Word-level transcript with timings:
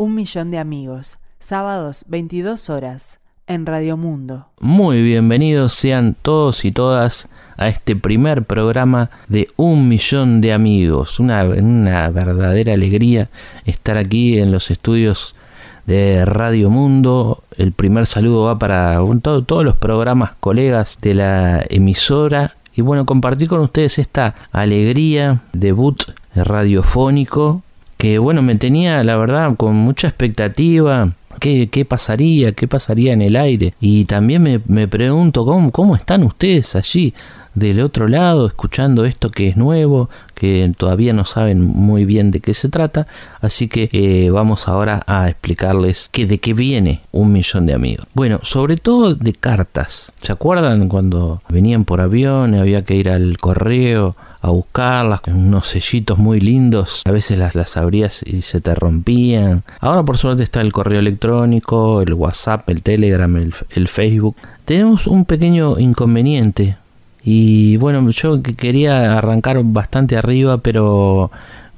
Un 0.00 0.14
millón 0.14 0.50
de 0.50 0.56
amigos, 0.56 1.18
sábados 1.40 2.06
22 2.08 2.70
horas, 2.70 3.20
en 3.46 3.66
Radio 3.66 3.98
Mundo. 3.98 4.46
Muy 4.58 5.02
bienvenidos 5.02 5.74
sean 5.74 6.16
todos 6.22 6.64
y 6.64 6.70
todas 6.70 7.28
a 7.58 7.68
este 7.68 7.94
primer 7.94 8.44
programa 8.44 9.10
de 9.28 9.48
Un 9.56 9.90
millón 9.90 10.40
de 10.40 10.54
amigos. 10.54 11.20
Una, 11.20 11.44
verdadera 11.44 12.72
alegría 12.72 13.28
estar 13.66 13.98
aquí 13.98 14.38
en 14.38 14.50
los 14.52 14.70
estudios 14.70 15.36
de 15.84 16.24
Radio 16.24 16.70
Mundo. 16.70 17.44
El 17.58 17.72
primer 17.72 18.06
saludo 18.06 18.44
va 18.44 18.58
para 18.58 18.98
todos 19.22 19.64
los 19.66 19.76
programas 19.76 20.30
colegas 20.40 20.96
de 21.02 21.12
la 21.12 21.62
emisora 21.68 22.56
y 22.74 22.80
bueno, 22.80 23.04
compartir 23.04 23.48
con 23.48 23.60
ustedes 23.60 23.98
esta 23.98 24.34
alegría, 24.50 25.42
debut 25.52 26.04
radiofónico 26.34 27.62
que 28.00 28.18
bueno, 28.18 28.40
me 28.40 28.54
tenía 28.54 29.04
la 29.04 29.18
verdad 29.18 29.54
con 29.58 29.76
mucha 29.76 30.08
expectativa. 30.08 31.12
¿Qué, 31.38 31.68
qué 31.68 31.84
pasaría? 31.84 32.52
¿Qué 32.52 32.66
pasaría 32.66 33.12
en 33.12 33.20
el 33.20 33.36
aire? 33.36 33.74
Y 33.78 34.06
también 34.06 34.42
me, 34.42 34.60
me 34.66 34.88
pregunto 34.88 35.44
¿cómo, 35.44 35.70
cómo 35.70 35.96
están 35.96 36.22
ustedes 36.22 36.74
allí 36.76 37.12
del 37.54 37.82
otro 37.82 38.08
lado 38.08 38.46
escuchando 38.46 39.04
esto 39.04 39.28
que 39.28 39.48
es 39.48 39.56
nuevo, 39.58 40.08
que 40.34 40.72
todavía 40.78 41.12
no 41.12 41.26
saben 41.26 41.62
muy 41.62 42.06
bien 42.06 42.30
de 42.30 42.40
qué 42.40 42.54
se 42.54 42.70
trata, 42.70 43.06
así 43.42 43.68
que 43.68 43.90
eh, 43.92 44.30
vamos 44.30 44.66
ahora 44.66 45.02
a 45.06 45.28
explicarles 45.28 46.08
que 46.10 46.26
de 46.26 46.38
qué 46.38 46.54
viene 46.54 47.02
un 47.12 47.32
millón 47.32 47.66
de 47.66 47.74
amigos. 47.74 48.06
Bueno, 48.14 48.40
sobre 48.42 48.76
todo 48.76 49.14
de 49.14 49.34
cartas. 49.34 50.12
¿Se 50.22 50.32
acuerdan 50.32 50.88
cuando 50.88 51.42
venían 51.50 51.84
por 51.84 52.00
avión, 52.00 52.54
había 52.54 52.82
que 52.82 52.94
ir 52.94 53.10
al 53.10 53.36
correo? 53.36 54.16
A 54.42 54.50
buscarlas 54.50 55.20
unos 55.26 55.68
sellitos 55.68 56.18
muy 56.18 56.40
lindos. 56.40 57.02
A 57.04 57.10
veces 57.10 57.38
las, 57.38 57.54
las 57.54 57.76
abrías 57.76 58.22
y 58.24 58.42
se 58.42 58.60
te 58.60 58.74
rompían. 58.74 59.64
Ahora 59.80 60.02
por 60.02 60.18
suerte 60.18 60.42
está 60.42 60.60
el 60.60 60.72
correo 60.72 61.00
electrónico, 61.00 62.02
el 62.02 62.14
WhatsApp, 62.14 62.68
el 62.70 62.82
Telegram, 62.82 63.36
el, 63.36 63.54
el 63.70 63.88
Facebook. 63.88 64.36
Tenemos 64.64 65.06
un 65.06 65.24
pequeño 65.24 65.78
inconveniente. 65.78 66.76
Y 67.22 67.76
bueno, 67.76 68.08
yo 68.10 68.42
quería 68.42 69.18
arrancar 69.18 69.60
bastante 69.62 70.16
arriba, 70.16 70.58
pero 70.58 71.30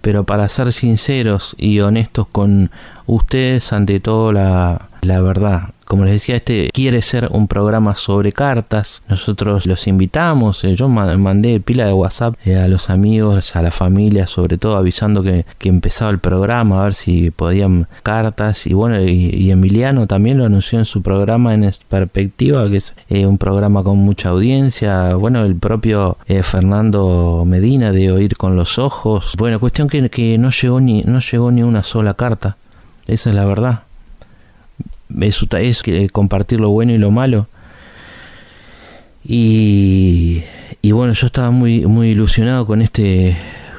pero 0.02 0.24
para 0.24 0.48
ser 0.48 0.72
sinceros 0.72 1.54
y 1.58 1.78
honestos 1.78 2.26
con 2.30 2.70
ustedes, 3.06 3.72
ante 3.72 4.00
todo 4.00 4.32
la, 4.32 4.88
la 5.00 5.20
verdad, 5.20 5.70
como 5.92 6.06
les 6.06 6.14
decía, 6.14 6.36
este 6.36 6.70
quiere 6.72 7.02
ser 7.02 7.28
un 7.32 7.46
programa 7.48 7.94
sobre 7.94 8.32
cartas. 8.32 9.02
Nosotros 9.10 9.66
los 9.66 9.86
invitamos. 9.86 10.64
Eh, 10.64 10.74
yo 10.74 10.88
mandé 10.88 11.60
pila 11.60 11.84
de 11.84 11.92
WhatsApp 11.92 12.34
eh, 12.46 12.56
a 12.56 12.66
los 12.66 12.88
amigos, 12.88 13.54
a 13.56 13.60
la 13.60 13.70
familia, 13.70 14.26
sobre 14.26 14.56
todo 14.56 14.78
avisando 14.78 15.22
que, 15.22 15.44
empezaba 15.60 16.10
el 16.10 16.18
programa, 16.18 16.80
a 16.80 16.84
ver 16.84 16.94
si 16.94 17.30
podían 17.30 17.88
cartas. 18.02 18.66
Y 18.66 18.72
bueno, 18.72 19.02
y, 19.02 19.50
Emiliano 19.50 20.06
también 20.06 20.38
lo 20.38 20.46
anunció 20.46 20.78
en 20.78 20.86
su 20.86 21.02
programa 21.02 21.52
en 21.52 21.70
Perspectiva, 21.90 22.70
que 22.70 22.78
es 22.78 22.94
eh, 23.10 23.26
un 23.26 23.36
programa 23.36 23.82
con 23.82 23.98
mucha 23.98 24.30
audiencia. 24.30 25.14
Bueno, 25.16 25.44
el 25.44 25.56
propio 25.56 26.16
Fernando 26.42 27.44
Medina 27.46 27.92
de 27.92 28.10
Oír 28.12 28.38
con 28.38 28.56
los 28.56 28.78
Ojos. 28.78 29.34
Bueno, 29.36 29.60
cuestión 29.60 29.88
que, 29.88 30.08
que 30.08 30.38
no 30.38 30.48
llegó 30.48 30.80
ni, 30.80 31.02
no 31.02 31.18
llegó 31.18 31.50
ni 31.50 31.62
una 31.62 31.82
sola 31.82 32.14
carta. 32.14 32.56
Esa 33.06 33.28
es 33.28 33.36
la 33.36 33.44
verdad 33.44 33.82
es, 35.20 35.82
es 35.86 36.12
compartir 36.12 36.60
lo 36.60 36.70
bueno 36.70 36.92
y 36.92 36.98
lo 36.98 37.10
malo. 37.10 37.46
Y, 39.24 40.42
y 40.80 40.92
bueno, 40.92 41.12
yo 41.12 41.26
estaba 41.26 41.50
muy, 41.50 41.86
muy 41.86 42.08
ilusionado 42.10 42.66
con 42.66 42.82
este 42.82 43.36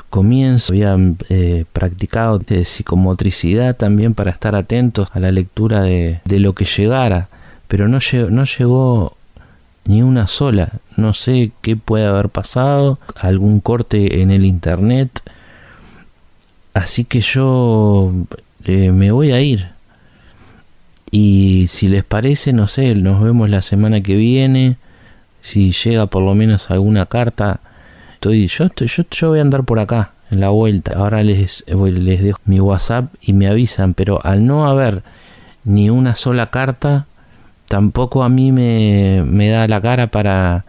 comienzo. 0.10 0.74
Había 0.74 0.98
eh, 1.30 1.66
practicado 1.74 2.40
psicomotricidad 2.64 3.76
también 3.76 4.14
para 4.14 4.32
estar 4.32 4.56
atentos 4.56 5.10
a 5.14 5.20
la 5.20 5.32
lectura 5.32 5.82
de, 5.82 6.22
de 6.26 6.40
lo 6.40 6.54
que 6.54 6.66
llegara. 6.66 7.30
Pero 7.68 7.88
no 7.88 8.00
llegó, 8.00 8.30
no 8.30 8.44
llegó 8.46 9.18
ni 9.86 10.02
una 10.02 10.28
sola. 10.28 10.74
No 10.96 11.14
sé 11.14 11.52
qué 11.62 11.76
puede 11.76 12.06
haber 12.06 12.30
pasado. 12.30 13.00
Algún 13.16 13.60
corte 13.60 14.22
en 14.22 14.32
el 14.32 14.46
internet. 14.46 15.22
Así 16.74 17.04
que 17.04 17.22
yo 17.22 18.12
eh, 18.66 18.92
me 18.92 19.12
voy 19.12 19.32
a 19.32 19.42
ir. 19.42 19.74
Y 21.16 21.68
si 21.68 21.90
les 21.90 22.04
parece, 22.04 22.54
no 22.54 22.66
sé, 22.66 22.96
nos 22.96 23.22
vemos 23.22 23.48
la 23.48 23.62
semana 23.62 24.02
que 24.02 24.16
viene. 24.16 24.78
Si 25.44 25.72
llega 25.72 26.08
por 26.08 26.24
lo 26.24 26.34
menos 26.34 26.72
alguna 26.72 27.06
carta. 27.06 27.60
Estoy, 28.16 28.48
yo, 28.48 28.64
estoy, 28.66 28.88
yo, 28.88 29.04
yo 29.12 29.30
voy 29.30 29.38
a 29.38 29.44
andar 29.44 29.64
por 29.64 29.78
acá, 29.78 30.14
en 30.32 30.40
la 30.40 30.50
vuelta. 30.50 30.98
Ahora 30.98 31.22
les, 31.22 31.66
les 31.68 32.24
dejo 32.24 32.40
mi 32.46 32.60
WhatsApp 32.60 33.14
y 33.22 33.34
me 33.34 33.46
avisan. 33.46 33.94
Pero 33.94 34.26
al 34.26 34.48
no 34.48 34.66
haber 34.66 35.04
ni 35.64 35.92
una 35.92 36.16
sola 36.16 36.50
carta, 36.50 37.06
tampoco 37.68 38.24
a 38.24 38.30
mí 38.30 38.52
me, 38.52 39.22
me 39.24 39.50
da 39.50 39.68
la 39.68 39.82
cara 39.82 40.08
para 40.08 40.66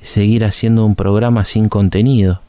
seguir 0.00 0.44
haciendo 0.44 0.86
un 0.86 0.94
programa 0.94 1.44
sin 1.44 1.68
contenido. 1.68 2.40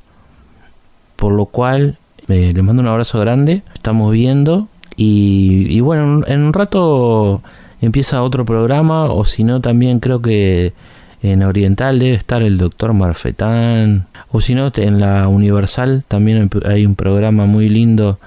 Por 1.16 1.34
lo 1.34 1.48
cual, 1.48 1.98
eh, 2.28 2.54
les 2.54 2.64
mando 2.64 2.84
un 2.84 2.90
abrazo 2.90 3.20
grande. 3.20 3.64
Estamos 3.74 4.12
viendo 4.12 4.68
y, 5.02 5.80
bueno, 5.80 6.26
en 6.28 6.44
un 6.44 6.52
rato 6.52 7.42
empieza 7.80 8.22
otro 8.22 8.44
programa, 8.44 9.06
o 9.06 9.24
si 9.24 9.46
no, 9.46 9.62
también 9.62 10.02
creo 10.02 10.22
que 10.22 10.74
en 11.22 11.42
Oriental 11.42 12.00
debe 12.00 12.16
estar 12.16 12.44
el 12.44 12.58
doctor 12.58 12.94
Marfetán, 12.94 14.08
o 14.30 14.42
si 14.42 14.56
no, 14.56 14.70
en 14.76 15.00
la 15.00 15.30
Universal 15.30 16.04
también 16.06 16.50
hay 16.66 16.86
un 16.86 16.96
programa 16.96 17.46
muy 17.46 17.70
lindo 17.70 18.20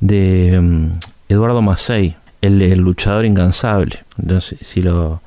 de 0.00 0.58
mm, 0.60 0.98
Eduardo 1.28 1.62
Macei, 1.62 2.16
el, 2.42 2.60
el, 2.60 2.80
luchador 2.80 3.24
incansable, 3.24 4.00
no 4.16 4.40
sé 4.40 4.58
si 4.62 4.82
lo 4.82 5.20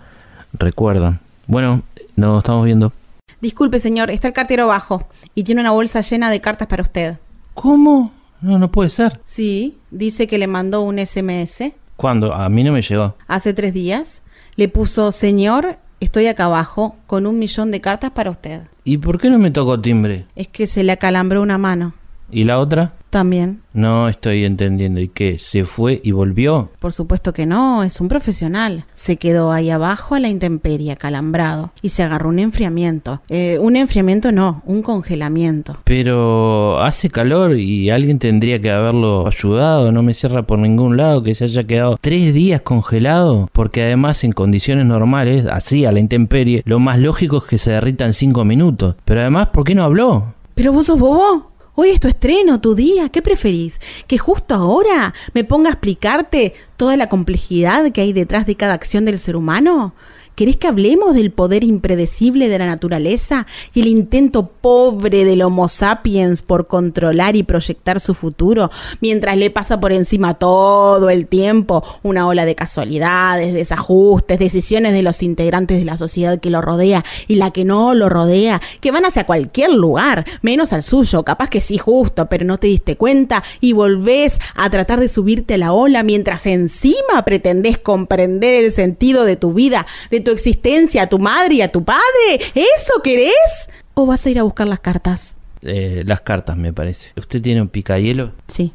recuerdan. 0.52 1.22
Bueno, 1.48 1.84
nos 2.18 2.40
estamos 2.40 2.66
viendo. 2.66 2.92
Disculpe, 3.40 3.80
señor, 3.80 4.12
está 4.12 4.28
el 4.28 4.34
cartero 4.34 4.64
abajo 4.64 5.08
y 5.34 5.46
tiene 5.46 5.62
una 5.62 5.72
bolsa 5.72 6.02
llena 6.02 6.30
de 6.30 6.42
cartas 6.42 6.68
para 6.68 6.84
usted. 6.84 7.16
¿Cómo? 7.54 8.12
No, 8.42 8.58
no 8.58 8.72
puede 8.72 8.90
ser. 8.90 9.20
Sí, 9.26 9.78
dice 9.92 10.28
que 10.28 10.38
le 10.38 10.48
mandó 10.48 10.82
un 10.82 10.98
SMS. 10.98 11.74
¿Cuándo? 11.96 12.34
A 12.34 12.48
mí 12.50 12.64
no 12.64 12.72
me 12.72 12.82
llegó. 12.82 13.16
Hace 13.28 13.54
tres 13.54 13.74
días. 13.74 14.22
Le 14.56 14.70
puso, 14.70 15.12
señor, 15.12 15.78
estoy 16.00 16.28
acá 16.28 16.46
abajo 16.46 16.96
con 17.08 17.26
un 17.26 17.40
millón 17.40 17.72
de 17.72 17.82
cartas 17.82 18.12
para 18.12 18.32
usted. 18.32 18.62
¿Y 18.84 18.98
por 18.98 19.20
qué 19.20 19.30
no 19.30 19.40
me 19.40 19.52
tocó 19.52 19.80
timbre? 19.80 20.26
Es 20.36 20.48
que 20.48 20.68
se 20.68 20.84
le 20.84 20.92
acalambró 20.92 21.42
una 21.42 21.58
mano. 21.58 21.94
¿Y 22.32 22.44
la 22.44 22.60
otra? 22.60 22.94
También. 23.10 23.62
No 23.74 24.08
estoy 24.08 24.46
entendiendo. 24.46 25.00
¿Y 25.00 25.08
qué? 25.08 25.40
¿Se 25.40 25.66
fue 25.66 26.00
y 26.04 26.12
volvió? 26.12 26.70
Por 26.80 26.94
supuesto 26.94 27.34
que 27.34 27.46
no, 27.46 27.84
es 27.84 28.00
un 28.02 28.08
profesional. 28.08 28.86
Se 28.94 29.18
quedó 29.18 29.52
ahí 29.52 29.72
abajo 29.72 30.14
a 30.14 30.20
la 30.20 30.30
intemperie, 30.30 30.96
calambrado, 30.96 31.72
y 31.82 31.90
se 31.90 32.04
agarró 32.04 32.30
un 32.30 32.40
enfriamiento. 32.40 33.22
Eh, 33.30 33.58
un 33.60 33.76
enfriamiento 33.76 34.32
no, 34.32 34.62
un 34.66 34.84
congelamiento. 34.84 35.78
Pero 35.86 36.80
hace 36.82 37.10
calor 37.10 37.58
y 37.58 37.90
alguien 37.90 38.20
tendría 38.20 38.62
que 38.62 38.70
haberlo 38.70 39.28
ayudado. 39.28 39.92
No 39.92 40.04
me 40.04 40.14
cierra 40.14 40.44
por 40.44 40.60
ningún 40.60 40.98
lado 40.98 41.24
que 41.24 41.34
se 41.34 41.46
haya 41.46 41.64
quedado 41.64 41.98
tres 42.00 42.32
días 42.34 42.62
congelado. 42.62 43.50
Porque 43.54 43.84
además 43.84 44.24
en 44.24 44.34
condiciones 44.34 44.86
normales, 44.86 45.46
así 45.52 45.86
a 45.86 45.92
la 45.92 46.00
intemperie, 46.00 46.62
lo 46.66 46.80
más 46.80 47.00
lógico 47.00 47.38
es 47.38 47.44
que 47.46 47.58
se 47.58 47.72
derrita 47.72 48.06
en 48.06 48.14
cinco 48.14 48.46
minutos. 48.46 48.96
Pero 49.04 49.22
además, 49.22 49.48
¿por 49.48 49.64
qué 49.64 49.74
no 49.74 49.84
habló? 49.84 50.36
¿Pero 50.54 50.74
vos 50.74 50.86
sos 50.86 51.00
bobo? 51.00 51.49
Hoy 51.82 51.92
es 51.92 52.02
tu 52.02 52.10
estreno, 52.10 52.60
tu 52.60 52.76
día, 52.76 53.08
¿qué 53.08 53.22
preferís? 53.22 53.80
¿Que 54.06 54.18
justo 54.18 54.54
ahora 54.54 55.14
me 55.34 55.46
ponga 55.46 55.70
a 55.70 55.72
explicarte 55.72 56.54
toda 56.76 56.98
la 56.98 57.08
complejidad 57.08 57.94
que 57.94 58.02
hay 58.02 58.12
detrás 58.12 58.46
de 58.46 58.56
cada 58.56 58.74
acción 58.74 59.06
del 59.06 59.18
ser 59.18 59.38
humano? 59.38 59.94
¿Querés 60.40 60.56
que 60.56 60.68
hablemos 60.68 61.16
del 61.16 61.32
poder 61.32 61.66
impredecible 61.66 62.48
de 62.48 62.58
la 62.58 62.66
naturaleza 62.66 63.46
y 63.74 63.82
el 63.82 63.88
intento 63.88 64.48
pobre 64.48 65.26
del 65.26 65.42
Homo 65.42 65.68
sapiens 65.68 66.44
por 66.44 66.68
controlar 66.68 67.36
y 67.36 67.44
proyectar 67.44 68.00
su 68.00 68.14
futuro, 68.14 68.72
mientras 69.02 69.36
le 69.36 69.50
pasa 69.50 69.82
por 69.82 69.92
encima 69.92 70.36
todo 70.36 71.10
el 71.10 71.28
tiempo 71.28 71.84
una 72.04 72.26
ola 72.26 72.46
de 72.46 72.56
casualidades, 72.56 73.54
desajustes, 73.54 74.40
decisiones 74.40 74.94
de 74.94 75.02
los 75.02 75.24
integrantes 75.24 75.78
de 75.78 75.84
la 75.84 75.98
sociedad 75.98 76.40
que 76.40 76.50
lo 76.50 76.62
rodea 76.62 77.04
y 77.28 77.36
la 77.36 77.52
que 77.52 77.66
no 77.66 77.94
lo 77.94 78.08
rodea, 78.08 78.62
que 78.80 78.92
van 78.92 79.04
hacia 79.04 79.26
cualquier 79.26 79.74
lugar, 79.74 80.24
menos 80.42 80.72
al 80.72 80.84
suyo, 80.84 81.24
capaz 81.24 81.50
que 81.50 81.60
sí 81.60 81.78
justo, 81.78 82.28
pero 82.28 82.46
no 82.46 82.58
te 82.58 82.68
diste 82.68 82.96
cuenta 82.96 83.44
y 83.60 83.74
volvés 83.74 84.40
a 84.56 84.70
tratar 84.70 85.02
de 85.02 85.10
subirte 85.10 85.56
a 85.56 85.58
la 85.58 85.74
ola 85.74 86.02
mientras 86.04 86.46
encima 86.46 87.26
pretendés 87.26 87.78
comprender 87.78 88.64
el 88.64 88.72
sentido 88.72 89.26
de 89.26 89.36
tu 89.36 89.52
vida, 89.52 89.86
de 90.10 90.22
tu 90.22 90.29
existencia, 90.32 91.04
a 91.04 91.08
tu 91.08 91.20
madre 91.20 91.56
y 91.56 91.62
a 91.62 91.72
tu 91.72 91.84
padre? 91.84 92.40
¿Eso 92.56 93.02
querés? 93.04 93.70
¿O 93.94 94.06
vas 94.06 94.26
a 94.26 94.30
ir 94.30 94.40
a 94.40 94.44
buscar 94.44 94.68
las 94.68 94.80
cartas? 94.80 95.36
Eh, 95.62 96.04
las 96.06 96.22
cartas, 96.22 96.58
me 96.58 96.72
parece. 96.74 97.12
¿Usted 97.18 97.42
tiene 97.42 97.62
un 97.62 97.70
picayelo? 97.70 98.32
Sí. 98.48 98.74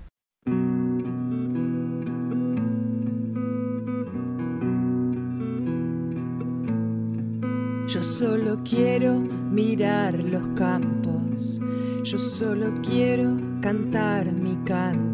Yo 7.87 8.03
solo 8.03 8.59
quiero 8.65 9.15
mirar 9.15 10.15
los 10.15 10.43
campos, 10.59 11.61
yo 12.03 12.19
solo 12.19 12.73
quiero 12.83 13.37
cantar 13.61 14.33
mi 14.33 14.57
canto 14.65 15.14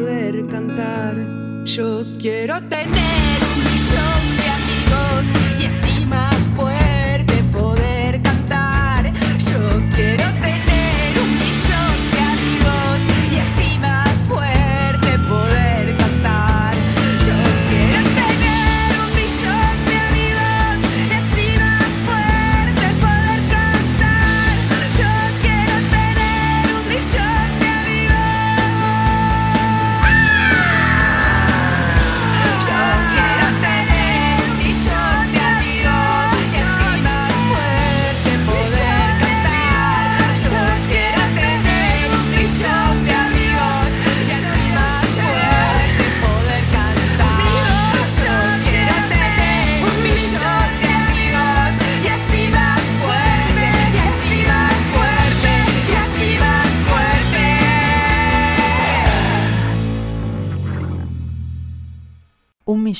Yo 1.65 2.03
quiero 2.19 2.59
tener 2.63 3.39
un 3.43 3.63
millón 3.63 4.20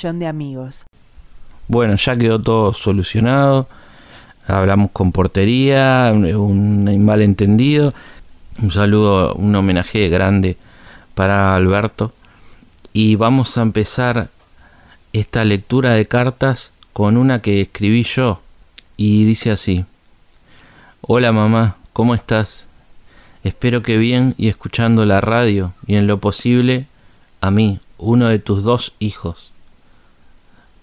de 0.01 0.25
amigos. 0.25 0.86
Bueno, 1.68 1.95
ya 1.95 2.15
quedó 2.15 2.42
todo 2.42 2.74
solucionado. 2.74 3.68
Hablamos 4.48 4.89
con 4.92 5.12
portería, 5.12 6.12
un, 6.13 6.25
un 6.25 7.06
malentendido. 7.06 7.94
Un 8.62 8.71
saludo, 8.71 9.36
un 9.36 9.56
homenaje 9.56 10.09
grande 10.09 10.57
para 11.13 11.56
Alberto. 11.56 12.13
Y 12.94 13.15
vamos 13.15 13.57
a 13.57 13.62
empezar 13.62 14.30
esta 15.13 15.45
lectura 15.45 15.94
de 15.94 16.07
cartas 16.07 16.71
con 16.94 17.15
una 17.15 17.42
que 17.42 17.62
escribí 17.62 18.04
yo. 18.04 18.42
Y 18.97 19.25
dice 19.25 19.51
así. 19.51 19.86
Hola 21.01 21.31
mamá, 21.31 21.77
¿cómo 21.94 22.15
estás? 22.15 22.65
Espero 23.44 23.81
que 23.83 23.97
bien 23.97 24.33
y 24.38 24.47
escuchando 24.47 25.06
la 25.06 25.21
radio 25.21 25.74
y 25.88 25.95
en 25.95 26.07
lo 26.07 26.19
posible 26.19 26.88
a 27.39 27.50
mí, 27.50 27.80
uno 27.97 28.27
de 28.27 28.38
tus 28.39 28.63
dos 28.63 28.94
hijos. 29.00 29.51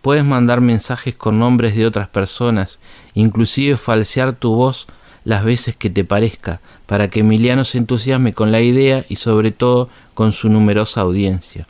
Puedes 0.02 0.24
mandar 0.24 0.60
mensajes 0.60 1.14
con 1.14 1.38
nombres 1.38 1.74
de 1.74 1.86
otras 1.86 2.08
personas, 2.08 2.78
inclusive 3.14 3.76
falsear 3.76 4.32
tu 4.32 4.54
voz 4.54 4.86
las 5.24 5.44
veces 5.44 5.76
que 5.76 5.90
te 5.90 6.04
parezca, 6.04 6.60
para 6.86 7.08
que 7.08 7.20
Emiliano 7.20 7.64
se 7.64 7.78
entusiasme 7.78 8.32
con 8.32 8.52
la 8.52 8.60
idea 8.60 9.04
y 9.08 9.16
sobre 9.16 9.50
todo 9.50 9.88
con 10.14 10.32
su 10.32 10.48
numerosa 10.48 11.02
audiencia. 11.02 11.66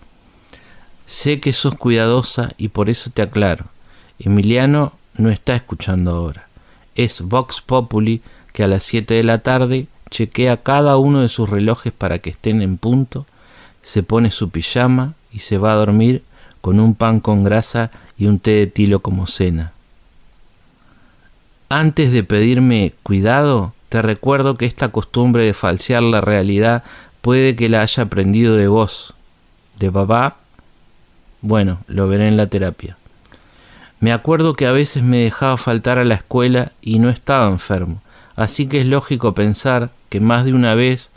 Sé 1.07 1.41
que 1.41 1.53
sos 1.53 1.75
cuidadosa 1.75 2.53
y 2.59 2.69
por 2.69 2.91
eso 2.91 3.11
te 3.11 3.23
aclaro. 3.23 3.65
Emiliano 4.19 4.93
no 5.15 5.31
está 5.31 5.57
escuchando 5.57 6.11
ahora. 6.11 6.49
Es 6.95 7.23
Vox 7.23 7.61
Populi 7.61 8.21
que 8.53 8.63
a 8.63 8.69
las 8.69 8.83
7 8.85 9.15
de 9.15 9.25
la 9.25 9.39
tarde 9.39 9.87
chequea 10.11 10.59
cada 10.59 10.97
uno 10.97 11.21
de 11.21 11.29
sus 11.29 11.49
relojes 11.49 11.93
para 11.93 12.19
que 12.19 12.31
estén 12.31 12.63
en 12.63 12.77
punto, 12.77 13.27
se 13.83 14.03
pone 14.03 14.31
su 14.31 14.51
pijama 14.51 15.15
y 15.33 15.41
se 15.41 15.59
va 15.59 15.73
a 15.73 15.77
dormir 15.77 16.23
con 16.61 16.81
un 16.81 16.95
pan 16.95 17.21
con 17.21 17.45
grasa 17.45 17.91
y 18.19 18.27
un 18.27 18.41
té 18.41 18.53
de 18.53 18.67
tilo 18.67 19.01
como 19.01 19.27
cena. 19.27 19.73
Antes 21.69 22.13
de 22.13 22.25
pedirme 22.25 22.95
cuidado, 23.03 23.75
te 23.89 24.03
recuerdo 24.03 24.57
que 24.57 24.67
esta 24.67 24.89
costumbre 24.89 25.45
de 25.45 25.55
falsear 25.55 26.03
la 26.03 26.21
realidad 26.21 26.83
puede 27.21 27.57
que 27.57 27.69
la 27.69 27.83
haya 27.83 28.05
aprendido 28.05 28.57
de 28.57 28.69
vos. 28.69 29.15
¿De 29.79 29.91
papá? 29.91 30.39
Bueno, 31.41 31.79
lo 31.87 32.09
veré 32.09 32.29
en 32.29 32.37
la 32.37 32.49
terapia. 32.49 32.97
Me 34.01 34.13
acuerdo 34.13 34.55
que 34.55 34.67
a 34.67 34.73
veces 34.73 35.03
me 35.03 35.19
dejaba 35.19 35.57
faltar 35.57 35.99
a 35.99 36.05
la 36.05 36.15
escuela 36.15 36.73
y 36.81 36.99
no 36.99 37.11
estaba 37.11 37.49
enfermo, 37.49 38.01
así 38.37 38.67
que 38.67 38.81
es 38.81 38.87
lógico 38.87 39.35
pensar 39.35 39.91
que 40.09 40.21
más 40.21 40.45
de 40.45 40.55
una 40.55 40.75
vez 40.75 41.11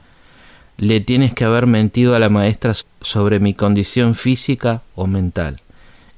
le 0.77 0.99
tienes 0.99 1.33
que 1.33 1.45
haber 1.45 1.67
mentido 1.67 2.15
a 2.15 2.19
la 2.19 2.29
maestra 2.29 2.73
sobre 3.01 3.39
mi 3.39 3.53
condición 3.53 4.15
física 4.15 4.81
o 4.95 5.07
mental. 5.07 5.61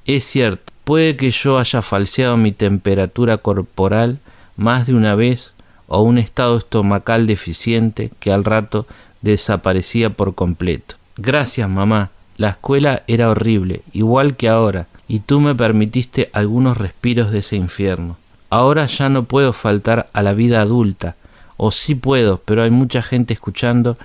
Es 0.05 0.23
cierto, 0.23 0.72
puede 0.83 1.15
que 1.15 1.31
yo 1.31 1.57
haya 1.59 1.81
falseado 1.81 2.37
mi 2.37 2.51
temperatura 2.51 3.37
corporal 3.37 4.19
más 4.57 4.87
de 4.87 4.93
una 4.93 5.15
vez 5.15 5.53
o 5.87 6.01
un 6.01 6.17
estado 6.17 6.57
estomacal 6.57 7.27
deficiente 7.27 8.11
que 8.19 8.31
al 8.31 8.43
rato 8.43 8.85
desaparecía 9.21 10.09
por 10.11 10.35
completo. 10.35 10.95
Gracias, 11.17 11.69
mamá. 11.69 12.09
La 12.37 12.49
escuela 12.49 13.03
era 13.07 13.29
horrible, 13.29 13.81
igual 13.91 14.35
que 14.35 14.49
ahora, 14.49 14.87
y 15.07 15.19
tú 15.19 15.39
me 15.39 15.53
permitiste 15.53 16.29
algunos 16.33 16.77
respiros 16.77 17.31
de 17.31 17.39
ese 17.39 17.55
infierno. 17.55 18.17
Ahora 18.49 18.85
ya 18.87 19.09
no 19.09 19.23
puedo 19.23 19.53
faltar 19.53 20.09
a 20.13 20.23
la 20.23 20.33
vida 20.33 20.61
adulta, 20.61 21.15
o 21.57 21.71
sí 21.71 21.93
puedo, 21.93 22.41
pero 22.43 22.63
hay 22.63 22.71
mucha 22.71 23.01
gente 23.01 23.33
escuchando, 23.33 23.97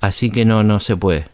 así 0.00 0.30
que 0.30 0.44
no, 0.44 0.64
no 0.64 0.80
se 0.80 0.96
puede. 0.96 1.28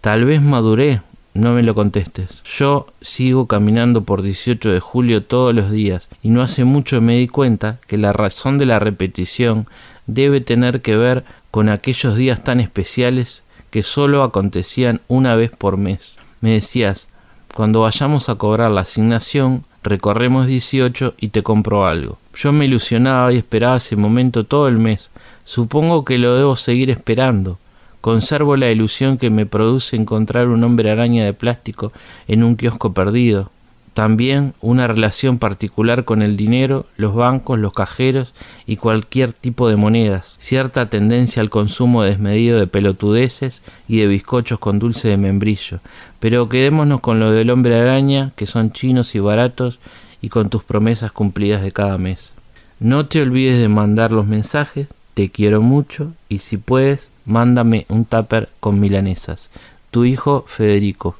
Tal 0.00 0.24
vez 0.24 0.42
maduré, 0.42 1.00
no 1.34 1.52
me 1.52 1.62
lo 1.62 1.74
contestes. 1.74 2.42
Yo 2.44 2.86
sigo 3.00 3.46
caminando 3.46 4.04
por 4.04 4.22
18 4.22 4.70
de 4.70 4.80
julio 4.80 5.24
todos 5.24 5.54
los 5.54 5.70
días 5.70 6.08
y 6.22 6.30
no 6.30 6.42
hace 6.42 6.64
mucho 6.64 7.00
me 7.00 7.18
di 7.18 7.28
cuenta 7.28 7.78
que 7.86 7.98
la 7.98 8.12
razón 8.12 8.56
de 8.56 8.66
la 8.66 8.78
repetición 8.78 9.66
debe 10.06 10.40
tener 10.40 10.80
que 10.80 10.96
ver 10.96 11.24
con 11.50 11.68
aquellos 11.68 12.16
días 12.16 12.42
tan 12.42 12.60
especiales 12.60 13.42
que 13.70 13.82
solo 13.82 14.22
acontecían 14.22 15.00
una 15.08 15.34
vez 15.34 15.50
por 15.50 15.76
mes. 15.76 16.18
Me 16.40 16.52
decías, 16.52 17.08
cuando 17.52 17.80
vayamos 17.80 18.28
a 18.28 18.36
cobrar 18.36 18.70
la 18.70 18.82
asignación, 18.82 19.64
recorremos 19.82 20.46
18 20.46 21.14
y 21.18 21.28
te 21.28 21.42
compro 21.42 21.86
algo. 21.86 22.18
Yo 22.34 22.52
me 22.52 22.64
ilusionaba 22.64 23.32
y 23.32 23.36
esperaba 23.36 23.76
ese 23.76 23.96
momento 23.96 24.44
todo 24.44 24.68
el 24.68 24.78
mes. 24.78 25.10
Supongo 25.44 26.04
que 26.04 26.18
lo 26.18 26.34
debo 26.36 26.56
seguir 26.56 26.90
esperando. 26.90 27.58
Conservo 28.04 28.58
la 28.58 28.70
ilusión 28.70 29.16
que 29.16 29.30
me 29.30 29.46
produce 29.46 29.96
encontrar 29.96 30.48
un 30.48 30.62
hombre 30.62 30.90
araña 30.90 31.24
de 31.24 31.32
plástico 31.32 31.90
en 32.28 32.44
un 32.44 32.56
kiosco 32.56 32.92
perdido. 32.92 33.50
También 33.94 34.52
una 34.60 34.86
relación 34.86 35.38
particular 35.38 36.04
con 36.04 36.20
el 36.20 36.36
dinero, 36.36 36.84
los 36.98 37.14
bancos, 37.14 37.58
los 37.58 37.72
cajeros 37.72 38.34
y 38.66 38.76
cualquier 38.76 39.32
tipo 39.32 39.70
de 39.70 39.76
monedas. 39.76 40.34
Cierta 40.36 40.90
tendencia 40.90 41.40
al 41.40 41.48
consumo 41.48 42.02
desmedido 42.02 42.58
de 42.58 42.66
pelotudeces 42.66 43.62
y 43.88 44.00
de 44.00 44.06
bizcochos 44.06 44.58
con 44.58 44.78
dulce 44.78 45.08
de 45.08 45.16
membrillo. 45.16 45.80
Pero 46.20 46.50
quedémonos 46.50 47.00
con 47.00 47.20
lo 47.20 47.30
del 47.30 47.48
hombre 47.48 47.74
araña, 47.74 48.32
que 48.36 48.44
son 48.44 48.70
chinos 48.70 49.14
y 49.14 49.18
baratos, 49.18 49.80
y 50.20 50.28
con 50.28 50.50
tus 50.50 50.62
promesas 50.62 51.10
cumplidas 51.10 51.62
de 51.62 51.72
cada 51.72 51.96
mes. 51.96 52.34
No 52.80 53.06
te 53.06 53.22
olvides 53.22 53.58
de 53.58 53.68
mandar 53.68 54.12
los 54.12 54.26
mensajes, 54.26 54.88
te 55.14 55.30
quiero 55.30 55.62
mucho 55.62 56.12
y 56.28 56.38
si 56.40 56.56
puedes, 56.58 57.12
mándame 57.24 57.86
un 57.88 58.04
tupper 58.04 58.48
con 58.60 58.80
milanesas. 58.80 59.50
Tu 59.90 60.04
hijo 60.04 60.44
Federico. 60.46 61.16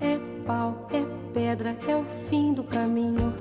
É 0.00 0.18
pau, 0.46 0.88
é 0.90 1.04
pedra, 1.34 1.76
é 1.86 1.94
o 1.94 2.04
fim 2.28 2.54
do 2.54 2.64
caminho. 2.64 3.34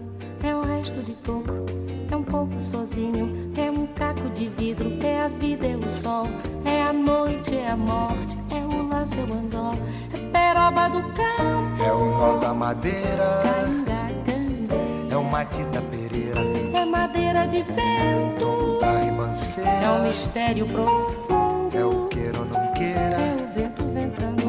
É 0.44 0.54
o 0.54 0.62
resto 0.62 1.02
de 1.02 1.14
toco, 1.16 1.66
é 2.12 2.16
um 2.18 2.24
pouco 2.24 2.62
sozinho. 2.62 3.54
É 3.58 3.72
um 3.72 3.88
caco 3.88 4.30
de 4.32 4.50
vidro, 4.50 4.92
é 5.02 5.20
a 5.22 5.30
vida, 5.30 5.66
é 5.66 5.78
o 5.78 5.90
sol. 5.90 6.28
É 6.66 6.84
a 6.84 6.92
noite, 6.92 7.56
é 7.56 7.70
a 7.70 7.78
morte, 7.78 8.38
é 8.54 8.60
o 8.60 8.90
laço, 8.90 9.16
é 9.16 9.24
o 9.24 9.34
anzol. 9.34 9.74
É 10.14 10.23
do 10.72 11.02
campo, 11.14 11.84
É 11.84 11.92
o 11.92 12.06
nó 12.18 12.38
da 12.38 12.54
madeira, 12.54 13.42
canga, 13.86 15.14
é 15.14 15.18
o 15.18 15.24
Matita 15.24 15.82
Pereira, 15.82 16.40
É 16.74 16.86
madeira 16.86 17.46
de 17.48 17.64
vento. 17.64 18.80
Da 18.80 19.00
ribanceira. 19.02 19.70
É 19.70 19.90
um 19.90 20.04
mistério 20.04 20.68
profundo. 20.68 21.78
É 21.78 21.86
o 21.86 22.08
queira 22.08 22.40
ou 22.40 22.46
não 22.46 22.74
queira. 22.74 23.00
É 23.00 23.36
o 23.36 23.54
vento 23.54 23.84
ventando. 23.90 24.44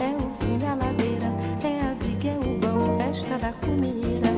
É 0.00 0.10
o 0.16 0.30
fim 0.40 0.58
da 0.58 0.74
ladeira. 0.74 1.32
É 1.64 1.80
a 1.80 1.94
viga, 1.94 2.28
é 2.28 2.38
o 2.38 2.60
vão, 2.60 2.98
festa 2.98 3.38
da 3.38 3.52
comida. 3.52 4.28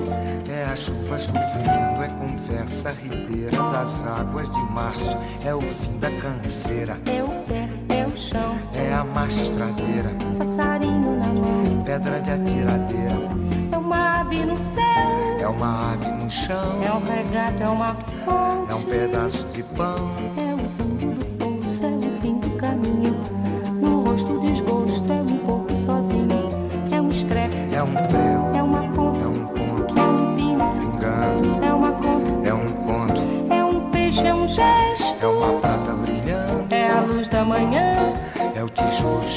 É 0.53 0.65
a 0.67 0.77
chuva 0.77 1.19
chovendo, 1.19 2.03
é 2.03 2.09
conversa 2.09 2.91
ribeira 2.91 3.59
das 3.73 4.05
águas 4.05 4.49
de 4.51 4.63
março. 4.73 5.17
É 5.45 5.55
o 5.55 5.61
fim 5.63 5.99
da 5.99 6.11
canseira. 6.21 6.99
É 7.07 7.23
o 7.23 7.29
pé, 7.45 7.69
é 7.95 8.07
o 8.07 8.17
chão. 8.17 8.57
É 8.95 8.97
a 8.97 9.05
mastradeira. 9.05 10.13
Passarinho 10.39 11.19
na 11.19 11.27
mão. 11.27 11.83
Pedra 11.85 12.21
de 12.21 12.31
atiradeira. 12.31 13.17
É 13.73 13.77
uma 13.77 14.21
ave 14.21 14.45
no 14.45 14.57
céu. 14.57 14.85
É 15.41 15.49
uma 15.49 15.95
ave 15.95 16.07
no 16.07 16.31
chão. 16.31 16.81
É 16.81 16.93
um 16.93 17.03
regato, 17.03 17.61
é 17.61 17.69
uma 17.69 17.93
fonte. 18.25 18.71
É 18.71 18.75
um 18.77 18.83
pedaço 18.85 19.49
de 19.49 19.65
pão. 19.65 20.13
É 20.37 20.54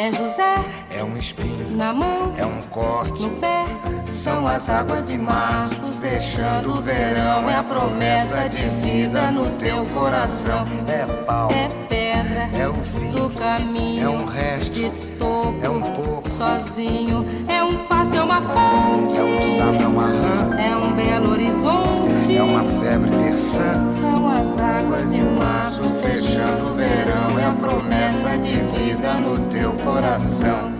É 0.00 0.10
José 0.12 0.64
é 0.90 1.04
um 1.04 1.14
espinho, 1.18 1.76
na 1.76 1.92
mão, 1.92 2.32
é 2.38 2.46
um 2.46 2.58
corte, 2.70 3.22
no 3.22 3.36
pé. 3.36 3.66
São 4.08 4.48
as 4.48 4.66
águas 4.66 5.06
de 5.06 5.18
março 5.18 5.82
fechando 6.00 6.70
o 6.72 6.80
verão. 6.80 7.50
É 7.50 7.56
a 7.56 7.62
promessa 7.62 8.48
de 8.48 8.66
vida 8.80 9.30
no 9.30 9.50
teu 9.58 9.84
coração. 9.90 10.66
é 10.88 11.04
pau, 11.26 11.50
É 11.52 11.68
pedra 11.86 12.48
é 12.58 12.66
o 12.66 12.82
fim, 12.82 13.10
do 13.12 13.28
caminho. 13.28 14.02
é 14.02 14.08
um 14.08 14.24
resto, 14.24 14.72
de 14.72 14.88
topo, 15.18 15.58
é 15.62 15.68
um 15.68 15.82
pouco, 15.82 16.30
sozinho. 16.30 17.26
É 17.46 17.62
um 17.62 17.84
passo, 17.86 17.99
é 18.20 18.22
uma 18.22 18.40
ponte. 18.40 19.16
é 19.18 19.22
um 19.22 19.56
sapo, 19.56 19.82
é 19.82 19.86
uma 19.86 20.06
rã, 20.06 20.56
É 20.58 20.76
um 20.76 20.92
belo 20.92 21.30
horizonte. 21.32 22.36
é 22.36 22.42
uma 22.42 22.64
febre 22.82 23.10
terçã, 23.10 23.86
São 23.88 24.28
as 24.28 24.60
águas 24.60 25.10
de 25.10 25.22
março 25.22 25.90
fechando 26.02 26.70
o 26.70 26.74
verão. 26.74 27.38
É 27.38 27.46
a 27.46 27.50
promessa 27.52 28.36
de 28.38 28.52
vida 28.78 29.14
no 29.14 29.38
teu 29.48 29.72
coração. 29.84 30.72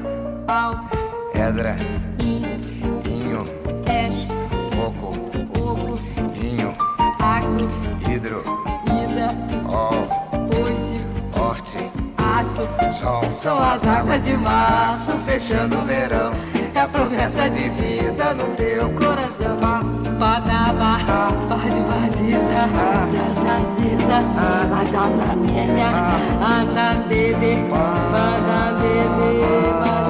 Pau, 0.46 0.84
edra, 1.34 1.76
in, 2.20 2.44
inho, 3.08 3.42
es, 3.86 4.26
fogo, 4.74 5.10
oco, 5.58 5.98
inho, 6.42 6.74
acro, 7.18 7.70
hidro, 8.10 8.42
ida, 8.86 9.30
ó, 9.66 9.88
ponte, 10.50 11.04
horte, 11.38 11.90
aço. 12.18 12.92
sol, 12.92 13.32
São 13.32 13.58
as 13.62 13.86
águas 13.86 14.24
de 14.24 14.36
março 14.36 15.12
fechando 15.24 15.78
o 15.78 15.84
verão 15.84 16.32
muita 16.80 16.88
promessa 16.88 17.50
de 17.50 17.68
vida 17.68 18.34
no 18.34 18.56
teu 18.56 18.88
coração. 18.90 19.58
Badaba, 20.18 20.98
bade 21.48 21.80
badiza, 21.80 22.68
zazaziza, 23.10 24.18
azana 24.80 25.36
minha, 25.36 25.88
ana 26.40 26.94
bebê, 27.08 27.56
bana 27.70 28.78
bebê, 28.80 29.32
bana 29.80 30.09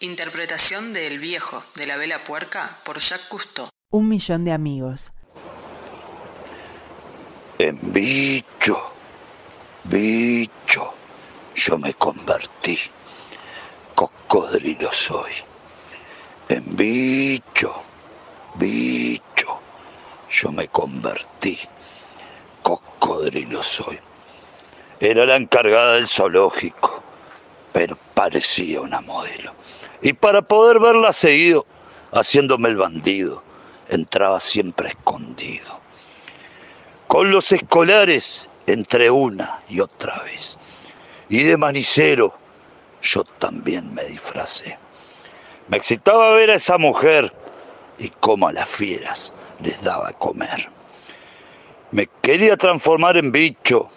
Interpretación 0.00 0.92
de 0.92 1.06
El 1.06 1.18
Viejo, 1.18 1.60
de 1.76 1.86
la 1.86 1.96
Vela 1.96 2.18
Puerca, 2.26 2.60
por 2.84 2.98
Jacques 2.98 3.26
Cousteau. 3.28 3.68
Un 3.90 4.08
millón 4.08 4.44
de 4.44 4.52
amigos. 4.52 5.12
En 7.58 7.78
bicho, 7.92 8.78
bicho, 9.84 10.94
yo 11.54 11.78
me 11.78 11.94
convertí. 11.94 12.78
Cocodrilo 13.94 14.92
soy. 14.92 15.32
En 16.48 16.76
bicho, 16.76 17.74
bicho, 18.56 19.60
yo 20.30 20.52
me 20.52 20.68
convertí. 20.68 21.58
Cocodrilo 22.62 23.62
soy. 23.62 23.98
Era 25.00 25.26
la 25.26 25.36
encargada 25.36 25.94
del 25.94 26.06
zoológico, 26.06 27.02
pero 27.72 27.96
parecía 28.14 28.80
una 28.80 29.00
modelo. 29.00 29.52
Y 30.00 30.12
para 30.12 30.42
poder 30.42 30.78
verla 30.78 31.12
seguido, 31.12 31.66
haciéndome 32.12 32.68
el 32.68 32.76
bandido, 32.76 33.42
entraba 33.88 34.40
siempre 34.40 34.88
escondido. 34.88 35.80
Con 37.08 37.30
los 37.30 37.52
escolares 37.52 38.48
entre 38.66 39.10
una 39.10 39.60
y 39.68 39.80
otra 39.80 40.18
vez. 40.20 40.56
Y 41.28 41.42
de 41.42 41.56
manicero 41.56 42.34
yo 43.02 43.24
también 43.38 43.92
me 43.92 44.04
disfracé. 44.04 44.78
Me 45.68 45.76
excitaba 45.76 46.32
ver 46.32 46.50
a 46.50 46.54
esa 46.54 46.78
mujer 46.78 47.32
y 47.98 48.08
cómo 48.20 48.48
a 48.48 48.52
las 48.52 48.68
fieras 48.68 49.32
les 49.60 49.82
daba 49.82 50.08
a 50.08 50.12
comer. 50.12 50.68
Me 51.90 52.08
quería 52.22 52.56
transformar 52.56 53.16
en 53.16 53.32
bicho 53.32 53.88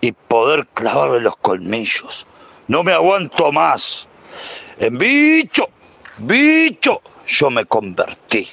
y 0.00 0.12
poder 0.12 0.66
clavarle 0.74 1.20
los 1.20 1.36
colmillos. 1.36 2.26
No 2.68 2.82
me 2.82 2.92
aguanto 2.92 3.52
más. 3.52 4.08
En 4.78 4.98
bicho, 4.98 5.68
bicho, 6.18 7.00
yo 7.26 7.50
me 7.50 7.64
convertí. 7.64 8.48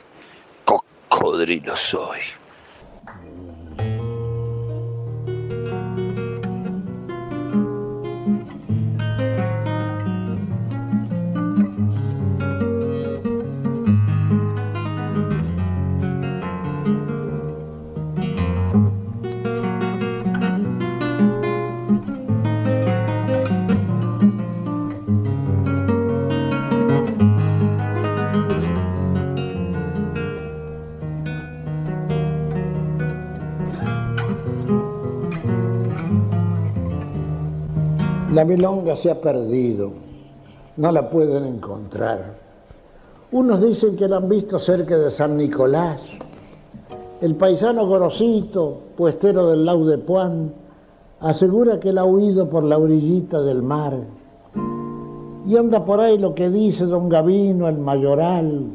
Cocodrilo 0.65 1.75
soy. 1.75 2.19
La 38.39 38.45
milonga 38.45 38.95
se 38.95 39.11
ha 39.11 39.19
perdido, 39.19 39.91
no 40.77 40.93
la 40.93 41.09
pueden 41.09 41.43
encontrar. 41.43 42.37
Unos 43.33 43.61
dicen 43.61 43.97
que 43.97 44.07
la 44.07 44.15
han 44.15 44.29
visto 44.29 44.57
cerca 44.57 44.97
de 44.97 45.11
San 45.11 45.35
Nicolás. 45.35 46.01
El 47.19 47.35
paisano 47.35 47.85
Gorosito, 47.85 48.77
puestero 48.95 49.47
del 49.47 49.65
Lau 49.65 49.83
de 49.83 49.97
Puan, 49.97 50.53
asegura 51.19 51.81
que 51.81 51.91
la 51.91 51.99
ha 51.99 52.05
huido 52.05 52.49
por 52.49 52.63
la 52.63 52.77
orillita 52.77 53.41
del 53.41 53.61
mar. 53.61 53.97
Y 55.45 55.57
anda 55.57 55.83
por 55.83 55.99
ahí 55.99 56.17
lo 56.17 56.33
que 56.33 56.49
dice 56.49 56.85
don 56.85 57.09
Gavino, 57.09 57.67
el 57.67 57.77
mayoral, 57.77 58.67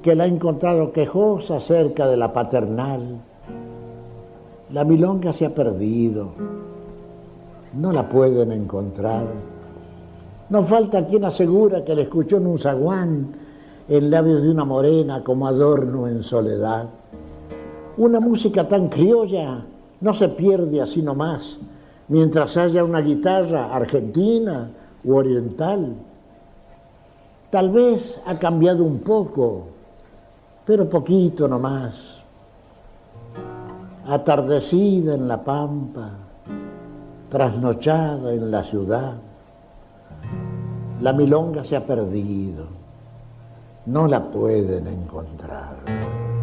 que 0.00 0.14
la 0.14 0.22
ha 0.22 0.28
encontrado 0.28 0.92
quejosa 0.92 1.58
cerca 1.58 2.06
de 2.06 2.16
la 2.16 2.32
paternal. 2.32 3.18
La 4.70 4.84
milonga 4.84 5.32
se 5.32 5.44
ha 5.44 5.52
perdido 5.52 6.28
no 7.76 7.92
la 7.92 8.08
pueden 8.08 8.52
encontrar. 8.52 9.26
No 10.50 10.62
falta 10.62 11.06
quien 11.06 11.24
asegura 11.24 11.84
que 11.84 11.94
la 11.94 12.02
escuchó 12.02 12.36
en 12.36 12.46
un 12.46 12.58
zaguán, 12.58 13.34
en 13.88 14.10
labios 14.10 14.42
de 14.42 14.50
una 14.50 14.64
morena 14.64 15.22
como 15.22 15.46
adorno 15.46 16.08
en 16.08 16.22
soledad. 16.22 16.88
Una 17.96 18.20
música 18.20 18.66
tan 18.66 18.88
criolla 18.88 19.64
no 20.00 20.14
se 20.14 20.28
pierde 20.28 20.80
así 20.80 21.02
nomás, 21.02 21.58
mientras 22.08 22.56
haya 22.56 22.84
una 22.84 23.00
guitarra 23.00 23.74
argentina 23.74 24.70
u 25.04 25.14
oriental. 25.14 25.94
Tal 27.50 27.70
vez 27.70 28.20
ha 28.26 28.38
cambiado 28.38 28.84
un 28.84 28.98
poco, 28.98 29.66
pero 30.66 30.88
poquito 30.88 31.46
nomás. 31.46 32.22
Atardecida 34.06 35.14
en 35.14 35.28
la 35.28 35.42
pampa, 35.42 36.23
trasnochada 37.34 38.32
en 38.32 38.48
la 38.48 38.62
ciudad. 38.62 39.14
La 41.00 41.12
milonga 41.12 41.64
se 41.64 41.74
ha 41.74 41.84
perdido, 41.84 42.66
no 43.86 44.06
la 44.06 44.30
pueden 44.30 44.86
encontrar. 44.86 46.33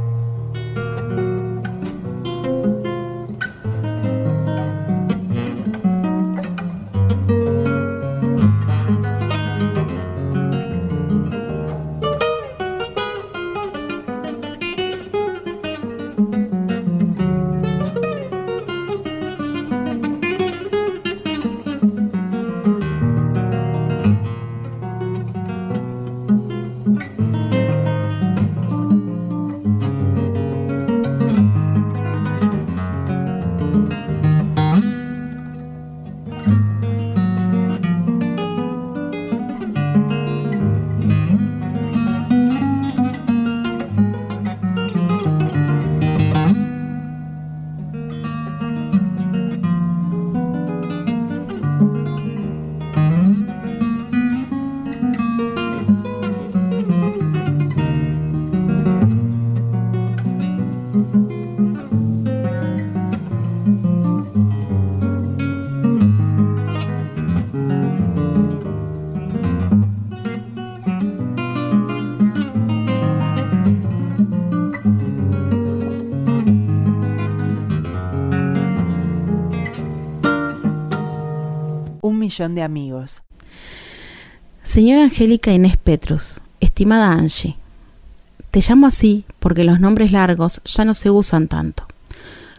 De 82.31 82.61
amigos. 82.63 83.23
Señora 84.63 85.03
Angélica 85.03 85.51
Inés 85.51 85.75
Petrus, 85.75 86.39
estimada 86.61 87.11
Angie, 87.11 87.57
te 88.51 88.61
llamo 88.61 88.87
así 88.87 89.25
porque 89.39 89.65
los 89.65 89.81
nombres 89.81 90.13
largos 90.13 90.61
ya 90.63 90.85
no 90.85 90.93
se 90.93 91.09
usan 91.09 91.49
tanto. 91.49 91.83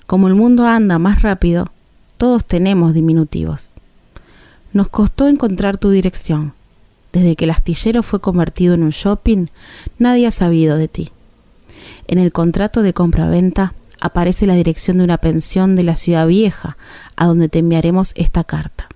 Como 0.07 0.29
el 0.29 0.35
mundo 0.35 0.67
anda 0.67 0.99
más 0.99 1.23
rápido, 1.23 1.73
todos 2.19 2.45
tenemos 2.45 2.93
diminutivos. 2.93 3.73
Nos 4.75 4.89
costó 4.89 5.27
encontrar 5.27 5.79
tu 5.79 5.89
dirección. 5.89 6.53
Desde 7.15 7.35
que 7.35 7.45
el 7.45 7.51
astillero 7.51 8.03
fue 8.03 8.21
convertido 8.21 8.75
en 8.75 8.83
un 8.83 8.91
shopping, 8.91 9.47
nadie 9.99 10.27
ha 10.27 10.33
sabido 10.33 10.77
de 10.77 10.89
ti. 10.89 11.13
En 12.09 12.19
el 12.19 12.31
contrato 12.31 12.83
de 12.83 12.93
compra-venta 12.93 13.73
aparece 14.01 14.47
la 14.47 14.55
dirección 14.55 14.99
de 14.99 15.05
una 15.05 15.17
pensión 15.17 15.77
de 15.77 15.83
la 15.83 15.97
ciudad 15.97 16.27
vieja, 16.27 16.77
a 17.17 17.27
donde 17.27 17.49
te 17.49 17.61
enviaremos 17.61 18.13
esta 18.17 18.45
carta. 18.45 18.92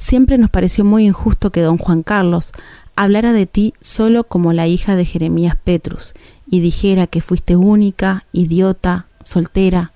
Siempre 0.00 0.38
nos 0.38 0.48
pareció 0.48 0.82
muy 0.82 1.06
injusto 1.06 1.50
que 1.50 1.60
don 1.60 1.76
Juan 1.76 2.02
Carlos 2.02 2.52
hablara 2.96 3.34
de 3.34 3.44
ti 3.44 3.74
solo 3.82 4.24
como 4.24 4.54
la 4.54 4.66
hija 4.66 4.96
de 4.96 5.04
Jeremías 5.04 5.58
Petrus 5.62 6.14
y 6.50 6.60
dijera 6.60 7.06
que 7.06 7.20
fuiste 7.20 7.54
única, 7.54 8.24
idiota, 8.32 9.04
soltera, 9.22 9.92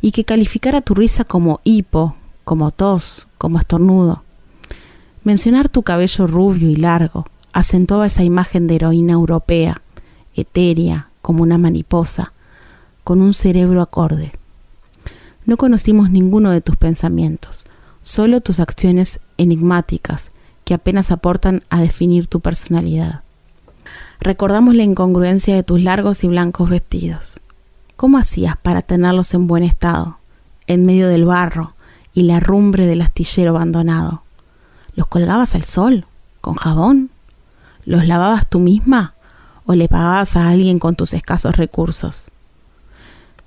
y 0.00 0.10
que 0.10 0.24
calificara 0.24 0.80
tu 0.80 0.96
risa 0.96 1.22
como 1.22 1.60
hipo, 1.62 2.16
como 2.42 2.72
tos, 2.72 3.28
como 3.38 3.60
estornudo. 3.60 4.24
Mencionar 5.22 5.68
tu 5.68 5.84
cabello 5.84 6.26
rubio 6.26 6.68
y 6.68 6.74
largo 6.74 7.24
acentuaba 7.52 8.06
esa 8.06 8.24
imagen 8.24 8.66
de 8.66 8.74
heroína 8.74 9.12
europea, 9.12 9.82
etérea, 10.34 11.10
como 11.22 11.44
una 11.44 11.58
mariposa, 11.58 12.32
con 13.04 13.22
un 13.22 13.32
cerebro 13.32 13.82
acorde. 13.82 14.32
No 15.46 15.56
conocimos 15.56 16.10
ninguno 16.10 16.50
de 16.50 16.60
tus 16.60 16.74
pensamientos, 16.74 17.66
solo 18.02 18.40
tus 18.40 18.58
acciones 18.58 19.20
enigmáticas 19.38 20.30
que 20.64 20.74
apenas 20.74 21.10
aportan 21.10 21.62
a 21.70 21.80
definir 21.80 22.26
tu 22.26 22.40
personalidad. 22.40 23.22
Recordamos 24.20 24.74
la 24.74 24.82
incongruencia 24.82 25.54
de 25.54 25.62
tus 25.62 25.80
largos 25.80 26.24
y 26.24 26.28
blancos 26.28 26.70
vestidos. 26.70 27.40
¿Cómo 27.96 28.18
hacías 28.18 28.56
para 28.56 28.82
tenerlos 28.82 29.34
en 29.34 29.46
buen 29.46 29.62
estado, 29.62 30.18
en 30.66 30.86
medio 30.86 31.08
del 31.08 31.24
barro 31.24 31.74
y 32.14 32.22
la 32.22 32.40
rumbre 32.40 32.86
del 32.86 33.02
astillero 33.02 33.50
abandonado? 33.50 34.22
¿Los 34.96 35.08
colgabas 35.08 35.54
al 35.54 35.64
sol, 35.64 36.06
con 36.40 36.54
jabón? 36.54 37.10
¿Los 37.84 38.06
lavabas 38.06 38.48
tú 38.48 38.60
misma 38.60 39.14
o 39.66 39.74
le 39.74 39.88
pagabas 39.88 40.36
a 40.36 40.48
alguien 40.48 40.78
con 40.78 40.96
tus 40.96 41.12
escasos 41.12 41.56
recursos? 41.56 42.28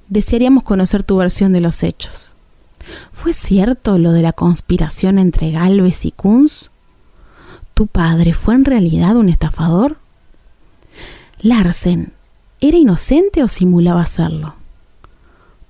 Desearíamos 0.09 0.63
conocer 0.63 1.03
tu 1.03 1.17
versión 1.17 1.53
de 1.53 1.61
los 1.61 1.83
hechos. 1.83 2.33
¿Fue 3.11 3.33
cierto 3.33 3.97
lo 3.97 4.11
de 4.11 4.21
la 4.21 4.33
conspiración 4.33 5.19
entre 5.19 5.51
Galvez 5.51 6.05
y 6.05 6.11
Kunz? 6.11 6.69
¿Tu 7.73 7.87
padre 7.87 8.33
fue 8.33 8.55
en 8.55 8.65
realidad 8.65 9.15
un 9.15 9.29
estafador? 9.29 9.97
Larsen, 11.39 12.13
¿era 12.59 12.77
inocente 12.77 13.43
o 13.43 13.47
simulaba 13.47 14.05
serlo? 14.05 14.55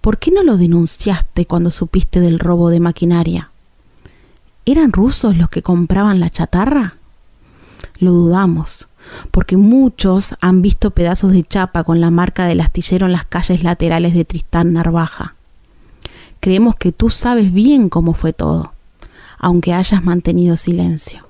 ¿Por 0.01 0.19
qué 0.19 0.31
no 0.31 0.43
lo 0.43 0.57
denunciaste 0.57 1.45
cuando 1.45 1.71
supiste 1.71 2.21
del 2.21 2.39
robo 2.39 2.69
de 2.69 2.79
maquinaria? 2.79 3.51
¿Eran 4.65 4.91
rusos 4.91 5.37
los 5.37 5.49
que 5.49 5.61
compraban 5.61 6.19
la 6.19 6.29
chatarra? 6.29 6.95
Lo 7.99 8.11
dudamos, 8.11 8.87
porque 9.31 9.57
muchos 9.57 10.35
han 10.39 10.61
visto 10.61 10.91
pedazos 10.91 11.31
de 11.31 11.43
chapa 11.43 11.83
con 11.83 11.99
la 11.99 12.11
marca 12.11 12.45
del 12.45 12.61
astillero 12.61 13.05
en 13.05 13.13
las 13.13 13.25
calles 13.25 13.63
laterales 13.63 14.13
de 14.13 14.25
Tristán 14.25 14.73
Narvaja. 14.73 15.36
Creemos 16.39 16.75
que 16.75 16.91
tú 16.91 17.09
sabes 17.09 17.51
bien 17.51 17.89
cómo 17.89 18.13
fue 18.13 18.33
todo, 18.33 18.73
aunque 19.39 19.73
hayas 19.73 20.03
mantenido 20.03 20.57
silencio. 20.57 21.27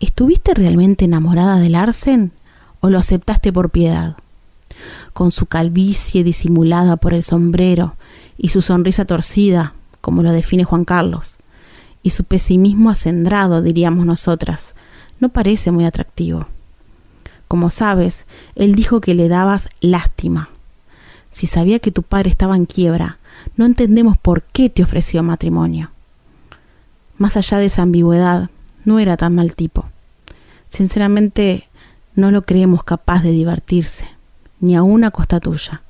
¿Estuviste 0.00 0.52
realmente 0.54 1.06
enamorada 1.06 1.58
de 1.58 1.70
Larsen 1.70 2.32
o 2.80 2.90
lo 2.90 2.98
aceptaste 2.98 3.52
por 3.52 3.70
piedad? 3.70 4.16
Con 5.12 5.30
su 5.30 5.46
calvicie 5.46 6.22
disimulada 6.22 6.96
por 6.96 7.14
el 7.14 7.22
sombrero 7.22 7.94
y 8.36 8.48
su 8.48 8.60
sonrisa 8.60 9.06
torcida, 9.06 9.72
como 10.00 10.22
lo 10.22 10.32
define 10.32 10.64
Juan 10.64 10.84
Carlos, 10.84 11.38
y 12.02 12.10
su 12.10 12.24
pesimismo 12.24 12.90
acendrado, 12.90 13.62
diríamos 13.62 14.04
nosotras, 14.04 14.74
no 15.18 15.30
parece 15.30 15.70
muy 15.70 15.86
atractivo. 15.86 16.46
Como 17.48 17.70
sabes, 17.70 18.26
él 18.54 18.74
dijo 18.74 19.00
que 19.00 19.14
le 19.14 19.28
dabas 19.28 19.68
lástima. 19.80 20.50
Si 21.30 21.46
sabía 21.46 21.78
que 21.78 21.90
tu 21.90 22.02
padre 22.02 22.30
estaba 22.30 22.56
en 22.56 22.66
quiebra, 22.66 23.18
no 23.54 23.64
entendemos 23.64 24.18
por 24.18 24.42
qué 24.42 24.68
te 24.70 24.82
ofreció 24.82 25.22
matrimonio. 25.22 25.90
Más 27.18 27.36
allá 27.36 27.58
de 27.58 27.66
esa 27.66 27.82
ambigüedad, 27.82 28.50
no 28.84 28.98
era 28.98 29.16
tan 29.16 29.34
mal 29.34 29.54
tipo. 29.54 29.86
Sinceramente, 30.68 31.68
no 32.14 32.30
lo 32.30 32.42
creemos 32.42 32.84
capaz 32.84 33.22
de 33.22 33.30
divertirse, 33.30 34.08
ni 34.60 34.74
aún 34.74 35.04
a 35.04 35.10
costa 35.10 35.40
tuya. 35.40 35.82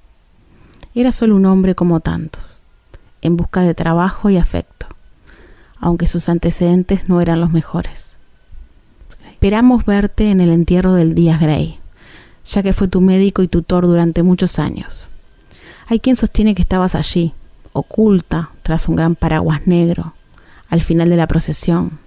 Era 0.95 1.13
solo 1.13 1.37
un 1.37 1.47
hombre 1.47 1.75
como 1.75 2.01
tantos, 2.01 2.61
en 3.23 3.37
busca 3.37 3.63
de 3.63 3.75
trabajo 3.75 4.31
y 4.31 4.37
afecto, 4.37 4.87
aunque 5.79 6.07
sus 6.07 6.29
antecedentes 6.29 7.09
no 7.09 7.21
eran 7.21 7.41
los 7.41 7.51
mejores. 7.51 8.17
Esperamos 9.31 9.85
verte 9.85 10.31
en 10.31 10.41
el 10.41 10.51
entierro 10.51 10.95
del 10.95 11.15
Díaz 11.15 11.41
Gray, 11.41 11.79
ya 12.47 12.63
que 12.63 12.73
fue 12.73 12.89
tu 12.89 13.01
médico 13.01 13.43
y 13.43 13.49
tutor 13.49 13.87
durante 13.87 14.23
muchos 14.23 14.59
años. 14.59 15.09
Hay 15.89 16.01
quien 16.01 16.17
sostiene 16.17 16.55
que 16.55 16.63
estabas 16.63 16.95
allí, 16.95 17.35
oculta, 17.77 18.51
tras 18.63 18.89
un 18.89 18.97
gran 18.97 19.15
paraguas 19.15 19.67
negro, 19.67 20.15
al 20.69 20.83
final 20.83 21.09
de 21.09 21.17
la 21.17 21.27
procesión. 21.27 21.99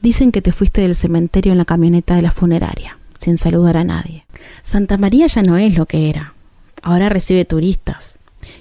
Dicen 0.00 0.32
que 0.32 0.42
te 0.42 0.52
fuiste 0.52 0.82
del 0.82 0.94
cementerio 0.94 1.52
en 1.52 1.58
la 1.58 1.64
camioneta 1.64 2.14
de 2.14 2.22
la 2.22 2.30
funeraria, 2.30 2.98
sin 3.18 3.38
saludar 3.38 3.76
a 3.76 3.84
nadie. 3.84 4.26
Santa 4.62 4.98
María 4.98 5.26
ya 5.26 5.42
no 5.42 5.56
es 5.56 5.76
lo 5.76 5.86
que 5.86 6.10
era. 6.10 6.34
Ahora 6.82 7.08
recibe 7.08 7.44
turistas. 7.44 8.14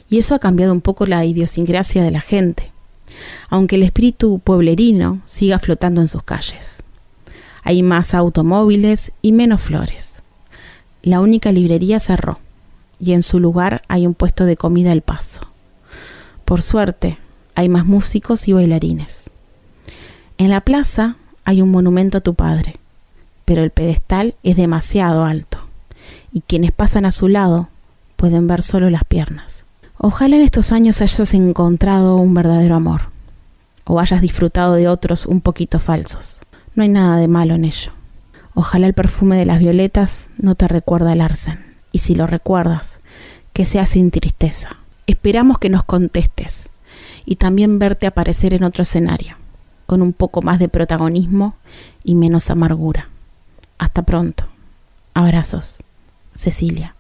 Y 0.10 0.18
eso 0.18 0.34
ha 0.34 0.40
cambiado 0.40 0.72
un 0.72 0.82
poco 0.82 1.06
la 1.06 1.26
idiosincrasia 1.26 2.04
de 2.04 2.12
la 2.12 2.22
gente, 2.22 2.72
aunque 3.50 3.76
el 3.76 3.84
espíritu 3.84 4.40
pueblerino 4.40 5.22
siga 5.26 5.60
flotando 5.60 6.00
en 6.00 6.08
sus 6.08 6.24
calles. 6.24 6.78
Hay 7.64 7.84
más 7.84 8.14
automóviles 8.14 9.12
y 9.22 9.34
menos 9.34 9.62
flores. 9.62 10.16
La 11.02 11.20
única 11.20 11.52
librería 11.52 12.00
cerró 12.00 12.40
y 13.00 13.12
en 13.12 13.24
su 13.24 13.40
lugar 13.40 13.84
hay 13.90 14.08
un 14.08 14.14
puesto 14.14 14.46
de 14.46 14.56
comida 14.56 14.94
al 14.94 15.02
paso. 15.02 15.42
Por 16.46 16.62
suerte, 16.62 17.18
hay 17.56 17.70
más 17.70 17.86
músicos 17.86 18.48
y 18.48 18.54
bailarines. 18.54 19.30
En 20.38 20.50
la 20.50 20.62
plaza 20.62 21.16
hay 21.46 21.62
un 21.62 21.72
monumento 21.72 22.18
a 22.18 22.22
tu 22.22 22.34
padre, 22.34 22.78
pero 23.46 23.64
el 23.64 23.72
pedestal 23.72 24.36
es 24.44 24.56
demasiado 24.56 25.24
alto 25.26 25.60
y 26.32 26.42
quienes 26.42 26.72
pasan 26.72 27.06
a 27.06 27.12
su 27.12 27.28
lado 27.28 27.70
pueden 28.16 28.48
ver 28.48 28.64
solo 28.64 28.90
las 28.90 29.04
piernas. 29.04 29.66
Ojalá 29.98 30.36
en 30.36 30.42
estos 30.42 30.72
años 30.72 31.02
hayas 31.02 31.34
encontrado 31.34 32.18
un 32.18 32.34
verdadero 32.34 32.76
amor 32.76 33.04
o 33.86 34.00
hayas 34.00 34.22
disfrutado 34.22 34.74
de 34.74 34.88
otros 34.88 35.26
un 35.26 35.42
poquito 35.42 35.80
falsos. 35.80 36.40
No 36.76 36.84
hay 36.84 36.90
nada 36.90 37.18
de 37.18 37.28
malo 37.28 37.56
en 37.56 37.66
ello. 37.66 37.92
Ojalá 38.56 38.88
el 38.88 38.94
perfume 38.94 39.38
de 39.38 39.46
las 39.46 39.60
violetas 39.60 40.30
no 40.38 40.56
te 40.56 40.68
recuerda 40.68 41.14
el 41.14 41.22
arsen 41.22 41.78
y 41.92 42.00
si 42.00 42.16
lo 42.16 42.28
recuerdas, 42.28 43.00
que 43.54 43.66
sea 43.66 43.86
sin 43.86 44.10
tristeza. 44.12 44.78
Esperamos 45.08 45.60
que 45.60 45.70
nos 45.70 45.84
contestes 45.84 46.70
y 47.26 47.36
también 47.36 47.80
verte 47.80 48.08
aparecer 48.08 48.54
en 48.54 48.64
otro 48.64 48.84
escenario, 48.84 49.36
con 49.86 50.02
un 50.02 50.14
poco 50.14 50.42
más 50.42 50.60
de 50.60 50.70
protagonismo 50.70 51.56
y 52.04 52.16
menos 52.16 52.50
amargura. 52.50 53.10
Hasta 53.78 54.04
pronto. 54.04 54.46
Abrazos. 55.14 55.78
Cecilia. 56.36 56.96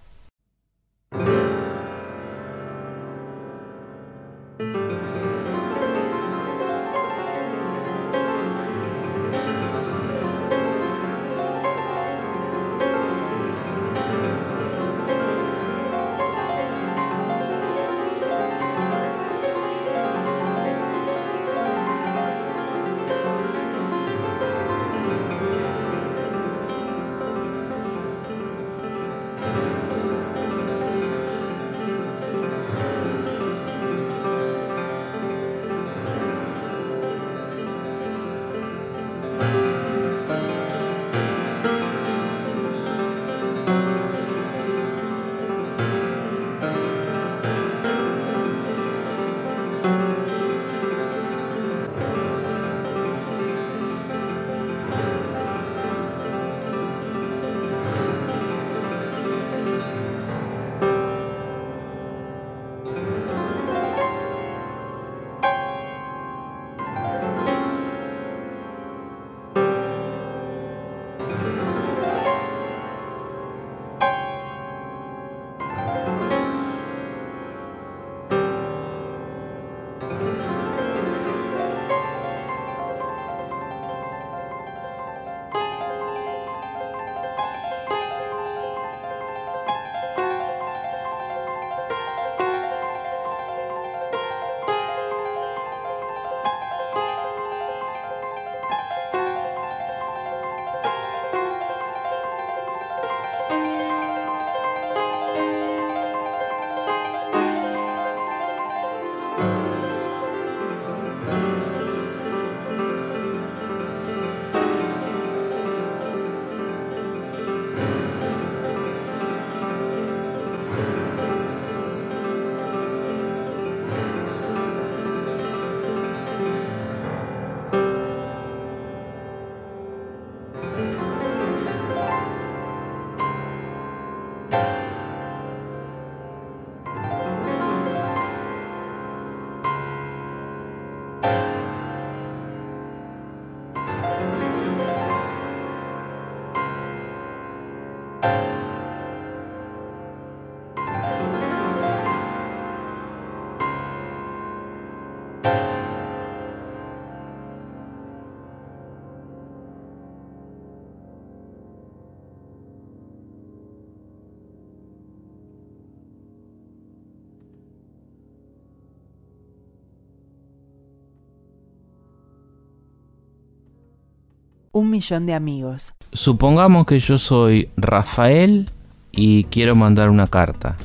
Un 174.73 174.89
millón 174.89 175.25
de 175.27 175.35
amigos. 175.35 175.93
Supongamos 176.13 176.87
que 176.87 176.99
yo 176.99 177.19
soy 177.19 177.69
Rafael 177.77 178.71
y 179.11 179.43
quiero 179.43 179.75
mandar 179.75 180.09
una 180.09 180.25
carta 180.25 180.77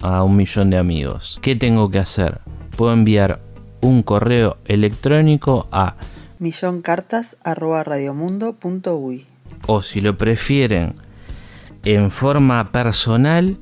a 0.00 0.24
un 0.24 0.34
millón 0.34 0.70
de 0.70 0.76
amigos. 0.76 1.38
¿Qué 1.40 1.54
tengo 1.54 1.88
que 1.88 2.00
hacer? 2.00 2.40
Puedo 2.76 2.92
enviar 2.92 3.38
un 3.80 4.02
correo 4.02 4.56
electrónico 4.64 5.68
a 5.70 5.94
milloncartas@radiomundo.uy. 6.40 9.24
O 9.68 9.82
si 9.82 10.00
lo 10.00 10.18
prefieren 10.18 10.94
en 11.84 12.10
forma 12.10 12.72
personal, 12.72 13.56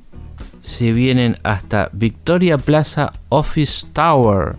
se 0.63 0.93
vienen 0.93 1.37
hasta 1.43 1.91
Victoria 1.93 2.57
Plaza 2.57 3.13
Office 3.29 3.87
Tower, 3.93 4.57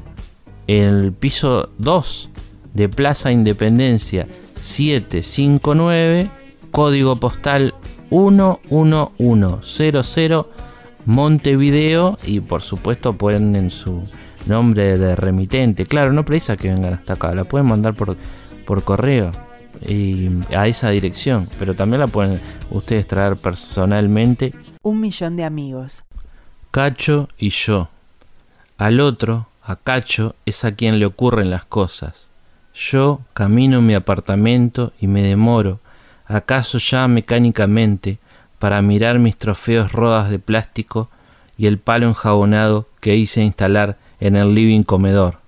el 0.67 1.12
piso 1.12 1.69
2 1.80 2.30
de 2.75 2.88
Plaza 2.88 3.32
Independencia 3.32 4.27
759, 4.67 6.30
código 6.71 7.15
postal 7.15 7.73
11100 8.10 10.45
Montevideo 11.06 12.17
y 12.25 12.41
por 12.41 12.62
supuesto 12.62 13.13
ponen 13.13 13.71
su 13.71 14.03
nombre 14.45 14.97
de 14.97 15.15
remitente. 15.15 15.86
Claro, 15.86 16.12
no 16.12 16.25
precisa 16.25 16.58
que 16.58 16.67
vengan 16.67 16.95
hasta 16.95 17.13
acá, 17.13 17.34
la 17.34 17.45
pueden 17.45 17.67
mandar 17.67 17.93
por, 17.93 18.17
por 18.65 18.84
correo 18.84 19.32
y 19.88 20.30
a 20.53 20.67
esa 20.67 20.89
dirección, 20.89 21.47
pero 21.58 21.75
también 21.75 22.01
la 22.01 22.08
pueden 22.08 22.41
ustedes 22.71 23.08
traer 23.08 23.38
personalmente. 23.38 24.53
Un 24.82 24.99
millón 24.99 25.38
de 25.38 25.45
amigos. 25.45 26.03
Cacho 26.71 27.30
y 27.38 27.51
yo. 27.51 27.88
Al 28.77 28.99
otro, 28.99 29.47
a 29.63 29.77
Cacho, 29.77 30.36
es 30.45 30.65
a 30.65 30.75
quien 30.75 30.99
le 30.99 31.06
ocurren 31.06 31.49
las 31.49 31.63
cosas. 31.63 32.27
Yo 32.80 33.22
camino 33.34 33.80
en 33.80 33.88
mi 33.88 33.96
apartamento 33.96 34.94
y 35.02 35.08
me 35.08 35.24
demoro, 35.24 35.80
acaso 36.28 36.78
ya 36.78 37.08
mecánicamente, 37.08 38.20
para 38.60 38.84
mirar 38.84 39.18
mis 39.18 39.36
trofeos 39.36 39.92
rodas 39.92 40.30
de 40.30 40.38
plástico 40.38 41.10
y 41.58 41.66
el 41.66 41.80
palo 41.80 42.08
enjabonado 42.08 42.88
que 43.00 43.16
hice 43.16 43.42
instalar 43.44 43.98
en 44.20 44.36
el 44.36 44.54
living 44.54 44.84
comedor. 44.84 45.40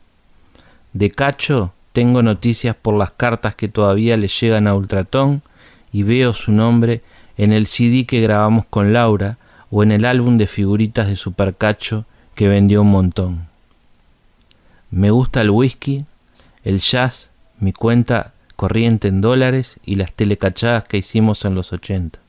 De 0.94 1.12
Cacho 1.12 1.72
tengo 1.94 2.24
noticias 2.24 2.76
por 2.76 2.96
las 2.96 3.12
cartas 3.12 3.54
que 3.54 3.68
todavía 3.68 4.18
le 4.18 4.28
llegan 4.28 4.68
a 4.68 4.74
Ultratón 4.74 5.44
y 5.92 6.02
veo 6.02 6.34
su 6.34 6.52
nombre 6.52 7.04
en 7.38 7.54
el 7.54 7.68
CD 7.68 8.06
que 8.06 8.22
grabamos 8.22 8.65
con 8.65 8.92
Laura 8.92 9.38
o 9.70 9.84
en 9.84 9.92
el 9.92 10.06
álbum 10.06 10.39
de 10.39 10.48
figuritas 10.48 11.08
de 11.08 11.15
Supercacho 11.15 12.06
que 12.34 12.48
vendió 12.48 12.82
un 12.82 12.92
montón. 12.92 13.48
Me 14.89 15.12
gusta 15.12 15.42
el 15.42 15.52
whisky, 15.52 16.06
el 16.63 16.80
jazz, 16.80 17.30
mi 17.60 17.74
cuenta 17.74 18.34
corriente 18.56 19.08
en 19.08 19.22
dólares 19.22 19.80
y 19.86 19.95
las 19.95 20.12
telecachadas 20.13 20.84
que 20.84 20.98
hicimos 20.98 21.45
en 21.45 21.56
los 21.56 21.72
ochenta, 21.72 22.19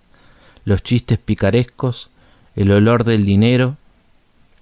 los 0.65 0.83
chistes 0.83 1.19
picarescos, 1.19 2.11
el 2.55 2.71
olor 2.71 3.05
del 3.05 3.25
dinero 3.25 3.77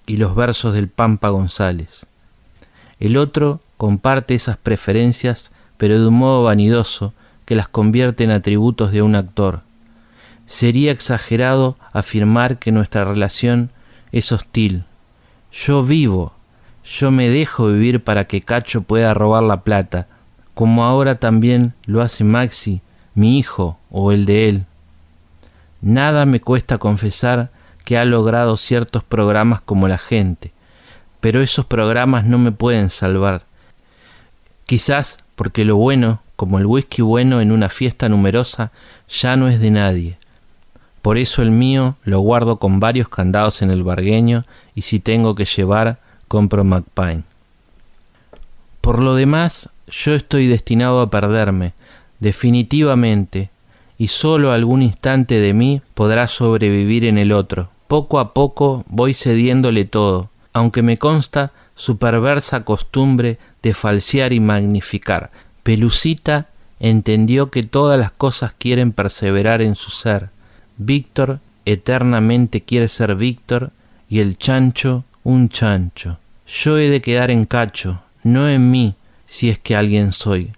y 0.05 0.17
los 0.17 0.35
versos 0.35 0.73
del 0.73 0.87
Pampa 0.87 1.29
González. 1.29 2.05
El 2.99 3.17
otro 3.17 3.61
comparte 3.77 4.35
esas 4.35 4.57
preferencias, 4.57 5.51
pero 5.77 5.99
de 5.99 6.07
un 6.07 6.15
modo 6.15 6.43
vanidoso 6.43 7.13
que 7.45 7.55
las 7.55 7.67
convierte 7.67 8.23
en 8.23 8.31
atributos 8.31 8.91
de 8.91 9.01
un 9.01 9.15
actor. 9.15 9.61
Sería 10.45 10.91
exagerado 10.91 11.77
afirmar 11.93 12.57
que 12.57 12.71
nuestra 12.71 13.05
relación 13.05 13.71
es 14.11 14.31
hostil. 14.31 14.83
Yo 15.51 15.83
vivo, 15.83 16.33
yo 16.83 17.11
me 17.11 17.29
dejo 17.29 17.67
vivir 17.67 18.03
para 18.03 18.25
que 18.25 18.41
Cacho 18.41 18.81
pueda 18.81 19.13
robar 19.13 19.43
la 19.43 19.61
plata, 19.63 20.07
como 20.53 20.83
ahora 20.83 21.15
también 21.15 21.73
lo 21.85 22.01
hace 22.01 22.23
Maxi, 22.23 22.81
mi 23.13 23.37
hijo 23.37 23.77
o 23.91 24.11
el 24.11 24.25
de 24.25 24.49
él. 24.49 24.65
Nada 25.81 26.25
me 26.25 26.41
cuesta 26.41 26.77
confesar 26.77 27.51
que 27.85 27.97
ha 27.97 28.05
logrado 28.05 28.57
ciertos 28.57 29.03
programas 29.03 29.61
como 29.61 29.87
la 29.87 29.97
gente, 29.97 30.51
pero 31.21 31.41
esos 31.41 31.65
programas 31.65 32.25
no 32.25 32.37
me 32.37 32.51
pueden 32.51 32.89
salvar. 32.89 33.43
Quizás 34.65 35.19
porque 35.35 35.65
lo 35.65 35.77
bueno, 35.77 36.21
como 36.35 36.59
el 36.59 36.65
whisky 36.65 37.01
bueno 37.01 37.41
en 37.41 37.51
una 37.51 37.69
fiesta 37.69 38.09
numerosa, 38.09 38.71
ya 39.07 39.35
no 39.35 39.47
es 39.47 39.59
de 39.59 39.71
nadie. 39.71 40.17
Por 41.01 41.17
eso 41.17 41.41
el 41.41 41.51
mío 41.51 41.95
lo 42.03 42.19
guardo 42.19 42.59
con 42.59 42.79
varios 42.79 43.09
candados 43.09 43.61
en 43.61 43.71
el 43.71 43.83
bargueño 43.83 44.45
y 44.75 44.81
si 44.81 44.99
tengo 44.99 45.33
que 45.35 45.45
llevar, 45.45 45.99
compro 46.29 46.63
McPine. 46.63 47.23
Por 48.79 49.01
lo 49.01 49.15
demás, 49.15 49.69
yo 49.87 50.13
estoy 50.13 50.47
destinado 50.47 51.01
a 51.01 51.09
perderme, 51.09 51.73
definitivamente, 52.21 53.49
y 53.97 54.07
sólo 54.07 54.53
algún 54.53 54.81
instante 54.81 55.41
de 55.41 55.53
mí 55.53 55.81
podrá 55.93 56.27
sobrevivir 56.27 57.03
en 57.03 57.17
el 57.17 57.33
otro. 57.33 57.69
Poco 57.87 58.19
a 58.19 58.33
poco 58.33 58.85
voy 58.87 59.13
cediéndole 59.13 59.83
todo, 59.83 60.29
aunque 60.53 60.81
me 60.81 60.97
consta 60.97 61.51
su 61.75 61.97
perversa 61.97 62.63
costumbre 62.63 63.39
de 63.61 63.73
falsear 63.73 64.31
y 64.31 64.39
magnificar. 64.39 65.31
Pelucita 65.63 66.47
entendió 66.79 67.51
que 67.51 67.63
todas 67.63 67.99
las 67.99 68.11
cosas 68.11 68.53
quieren 68.57 68.93
perseverar 68.93 69.61
en 69.61 69.75
su 69.75 69.91
ser. 69.91 70.29
Víctor 70.77 71.39
eternamente 71.65 72.61
quiere 72.61 72.87
ser 72.87 73.15
Víctor 73.15 73.71
y 74.09 74.19
el 74.19 74.37
chancho 74.37 75.03
un 75.23 75.49
chancho. 75.49 76.17
Yo 76.47 76.77
he 76.77 76.89
de 76.89 77.01
quedar 77.01 77.31
en 77.31 77.45
cacho, 77.45 78.01
no 78.23 78.49
en 78.49 78.71
mí, 78.71 78.95
si 79.25 79.49
es 79.49 79.59
que 79.59 79.75
alguien 79.75 80.11
soy, 80.11 80.53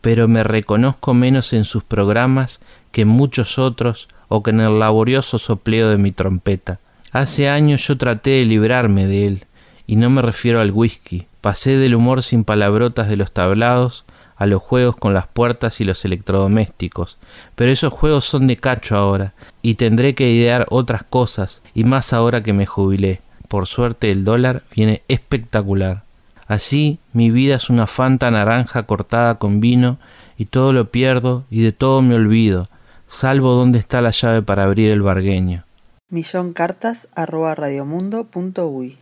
pero 0.00 0.28
me 0.28 0.44
reconozco 0.44 1.14
menos 1.14 1.52
en 1.52 1.64
sus 1.64 1.84
programas 1.84 2.60
que 2.90 3.02
en 3.02 3.08
muchos 3.08 3.58
otros 3.58 4.08
o 4.28 4.42
que 4.42 4.50
en 4.50 4.60
el 4.60 4.78
laborioso 4.78 5.38
sopleo 5.38 5.88
de 5.88 5.98
mi 5.98 6.12
trompeta. 6.12 6.80
Hace 7.12 7.48
años 7.48 7.86
yo 7.86 7.96
traté 7.96 8.30
de 8.30 8.44
librarme 8.44 9.06
de 9.06 9.26
él, 9.26 9.46
y 9.86 9.96
no 9.96 10.10
me 10.10 10.22
refiero 10.22 10.60
al 10.60 10.70
whisky. 10.70 11.26
Pasé 11.40 11.76
del 11.76 11.94
humor 11.94 12.22
sin 12.22 12.44
palabrotas 12.44 13.08
de 13.08 13.16
los 13.16 13.32
tablados 13.32 14.04
a 14.36 14.46
los 14.46 14.62
juegos 14.62 14.96
con 14.96 15.14
las 15.14 15.26
puertas 15.26 15.80
y 15.80 15.84
los 15.84 16.04
electrodomésticos, 16.04 17.18
pero 17.54 17.70
esos 17.70 17.92
juegos 17.92 18.24
son 18.24 18.46
de 18.46 18.56
cacho 18.56 18.96
ahora, 18.96 19.34
y 19.60 19.74
tendré 19.74 20.14
que 20.14 20.30
idear 20.30 20.66
otras 20.70 21.04
cosas, 21.04 21.62
y 21.74 21.84
más 21.84 22.12
ahora 22.12 22.42
que 22.42 22.52
me 22.52 22.66
jubilé. 22.66 23.20
Por 23.52 23.66
suerte 23.66 24.10
el 24.10 24.24
dólar 24.24 24.62
viene 24.74 25.02
espectacular. 25.08 26.04
Así 26.46 26.98
mi 27.12 27.30
vida 27.30 27.56
es 27.56 27.68
una 27.68 27.86
fanta 27.86 28.30
naranja 28.30 28.84
cortada 28.84 29.34
con 29.34 29.60
vino, 29.60 29.98
y 30.38 30.46
todo 30.46 30.72
lo 30.72 30.90
pierdo 30.90 31.44
y 31.50 31.60
de 31.60 31.72
todo 31.72 32.00
me 32.00 32.14
olvido, 32.14 32.70
salvo 33.08 33.52
dónde 33.52 33.78
está 33.78 34.00
la 34.00 34.10
llave 34.10 34.40
para 34.40 34.64
abrir 34.64 34.90
el 34.90 35.02
bargueño. 35.02 35.64
milloncartas@radiomundo.uy 36.08 38.96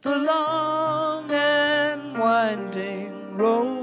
The 0.00 0.18
long 0.18 1.30
and 1.30 2.18
winding 2.18 3.38
road 3.38 3.82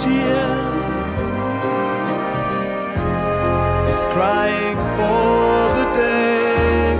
tears, 0.00 0.74
crying 4.14 4.78
for 4.96 5.68
the 5.76 5.86
day. 5.94 6.98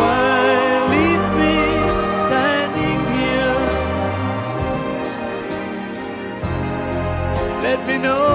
Why 0.00 0.38
leave 0.94 1.26
me 1.40 1.56
standing 2.24 3.00
here? 3.16 3.60
Let 7.62 7.78
me 7.88 7.96
know 7.98 8.25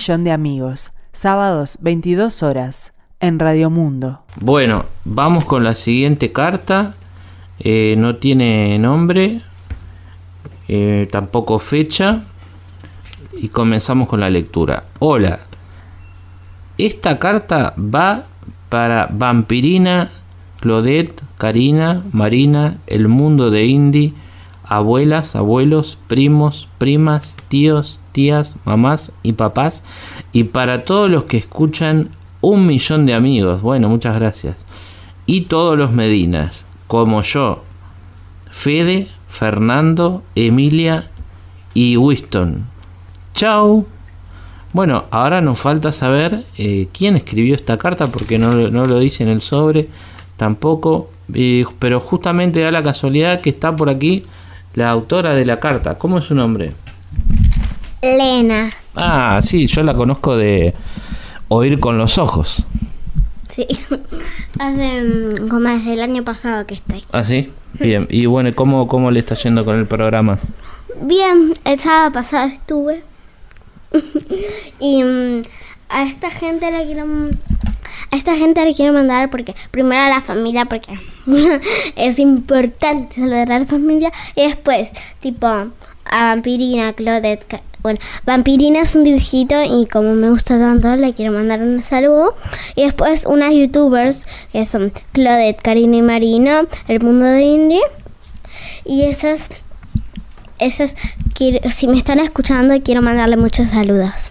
millón 0.00 0.24
de 0.24 0.32
amigos. 0.32 0.92
Sábados, 1.12 1.76
22 1.82 2.42
horas. 2.42 2.94
En 3.20 3.38
Radio 3.38 3.68
Mundo. 3.68 4.20
Bueno, 4.40 4.86
vamos 5.04 5.44
con 5.44 5.62
la 5.62 5.74
siguiente 5.74 6.32
carta. 6.32 6.94
Eh, 7.58 7.96
no 7.98 8.16
tiene 8.16 8.78
nombre, 8.78 9.42
eh, 10.68 11.06
tampoco 11.12 11.58
fecha. 11.58 12.22
Y 13.34 13.48
comenzamos 13.50 14.08
con 14.08 14.20
la 14.20 14.30
lectura. 14.30 14.84
Hola. 15.00 15.40
Esta 16.78 17.18
carta 17.18 17.74
va 17.76 18.24
para 18.70 19.06
Vampirina, 19.12 20.12
Claudette, 20.60 21.22
Karina, 21.36 22.02
Marina, 22.10 22.78
el 22.86 23.06
mundo 23.08 23.50
de 23.50 23.66
Indy, 23.66 24.14
abuelas, 24.70 25.34
abuelos, 25.34 25.98
primos, 26.06 26.68
primas, 26.78 27.36
tíos, 27.48 28.00
tías, 28.12 28.56
mamás 28.64 29.12
y 29.24 29.32
papás. 29.32 29.82
Y 30.32 30.44
para 30.44 30.84
todos 30.84 31.10
los 31.10 31.24
que 31.24 31.36
escuchan 31.36 32.10
un 32.40 32.66
millón 32.66 33.04
de 33.04 33.14
amigos. 33.14 33.62
Bueno, 33.62 33.88
muchas 33.88 34.14
gracias. 34.14 34.56
Y 35.26 35.42
todos 35.42 35.76
los 35.76 35.90
Medinas, 35.90 36.64
como 36.86 37.20
yo. 37.22 37.64
Fede, 38.52 39.08
Fernando, 39.28 40.22
Emilia 40.36 41.10
y 41.74 41.96
Winston. 41.96 42.64
Chau. 43.34 43.86
Bueno, 44.72 45.06
ahora 45.10 45.40
nos 45.40 45.58
falta 45.58 45.90
saber 45.90 46.44
eh, 46.56 46.86
quién 46.92 47.16
escribió 47.16 47.56
esta 47.56 47.76
carta 47.76 48.06
porque 48.06 48.38
no, 48.38 48.52
no 48.52 48.86
lo 48.86 49.00
dice 49.00 49.24
en 49.24 49.30
el 49.30 49.40
sobre 49.40 49.88
tampoco. 50.36 51.10
eh, 51.34 51.64
pero 51.80 51.98
justamente 51.98 52.60
da 52.60 52.70
la 52.70 52.84
casualidad 52.84 53.40
que 53.40 53.50
está 53.50 53.74
por 53.74 53.90
aquí 53.90 54.24
la 54.74 54.90
autora 54.90 55.34
de 55.34 55.46
la 55.46 55.60
carta. 55.60 55.98
¿Cómo 55.98 56.18
es 56.18 56.24
su 56.24 56.34
nombre? 56.34 56.72
Lena. 58.02 58.70
Ah, 58.94 59.40
sí, 59.42 59.66
yo 59.66 59.82
la 59.82 59.94
conozco 59.94 60.36
de 60.36 60.74
oír 61.48 61.80
con 61.80 61.98
los 61.98 62.18
ojos. 62.18 62.64
Sí. 63.48 63.66
Hace 64.58 65.02
mm, 65.02 65.48
como 65.48 65.68
desde 65.68 65.94
el 65.94 66.00
año 66.00 66.24
pasado 66.24 66.66
que 66.66 66.74
estoy. 66.74 67.02
Ah, 67.12 67.24
sí. 67.24 67.50
Bien. 67.74 68.06
Y 68.10 68.26
bueno, 68.26 68.50
¿cómo, 68.54 68.88
cómo 68.88 69.10
le 69.10 69.20
está 69.20 69.34
yendo 69.34 69.64
con 69.64 69.78
el 69.78 69.86
programa? 69.86 70.38
Bien, 71.02 71.52
el 71.64 71.78
sábado 71.78 72.12
pasado 72.12 72.48
estuve. 72.48 73.02
y 74.80 75.02
mm, 75.02 75.42
a 75.88 76.04
esta 76.04 76.30
gente 76.30 76.70
le 76.70 76.84
quiero 76.84 77.06
a 78.10 78.16
esta 78.16 78.36
gente 78.36 78.64
le 78.64 78.74
quiero 78.74 78.92
mandar 78.92 79.30
porque 79.30 79.54
primero 79.70 80.00
a 80.02 80.08
la 80.08 80.20
familia 80.20 80.64
porque 80.66 80.98
es 81.96 82.18
importante 82.18 83.16
saludar 83.20 83.50
a 83.52 83.58
la 83.60 83.66
familia. 83.66 84.12
Y 84.34 84.42
después 84.46 84.90
tipo 85.20 85.46
a 85.46 85.70
Vampirina, 86.10 86.92
Claudette, 86.92 87.60
bueno, 87.82 87.98
Vampirina 88.26 88.80
es 88.80 88.94
un 88.94 89.04
dibujito 89.04 89.54
y 89.62 89.86
como 89.86 90.14
me 90.14 90.28
gusta 90.30 90.58
tanto 90.58 90.94
le 90.96 91.14
quiero 91.14 91.32
mandar 91.32 91.62
un 91.62 91.82
saludo. 91.82 92.34
Y 92.76 92.82
después 92.84 93.24
unas 93.26 93.54
youtubers 93.54 94.26
que 94.52 94.64
son 94.66 94.92
Claudette, 95.12 95.62
Karina 95.62 95.96
y 95.96 96.02
Marina, 96.02 96.62
El 96.88 97.00
Mundo 97.00 97.24
de 97.26 97.42
Indie 97.42 97.80
y 98.84 99.04
esas 99.04 99.42
esas 100.58 100.94
quiero- 101.34 101.70
si 101.70 101.86
me 101.88 101.96
están 101.96 102.18
escuchando 102.20 102.74
quiero 102.82 103.00
mandarle 103.02 103.36
muchos 103.38 103.70
saludos. 103.70 104.30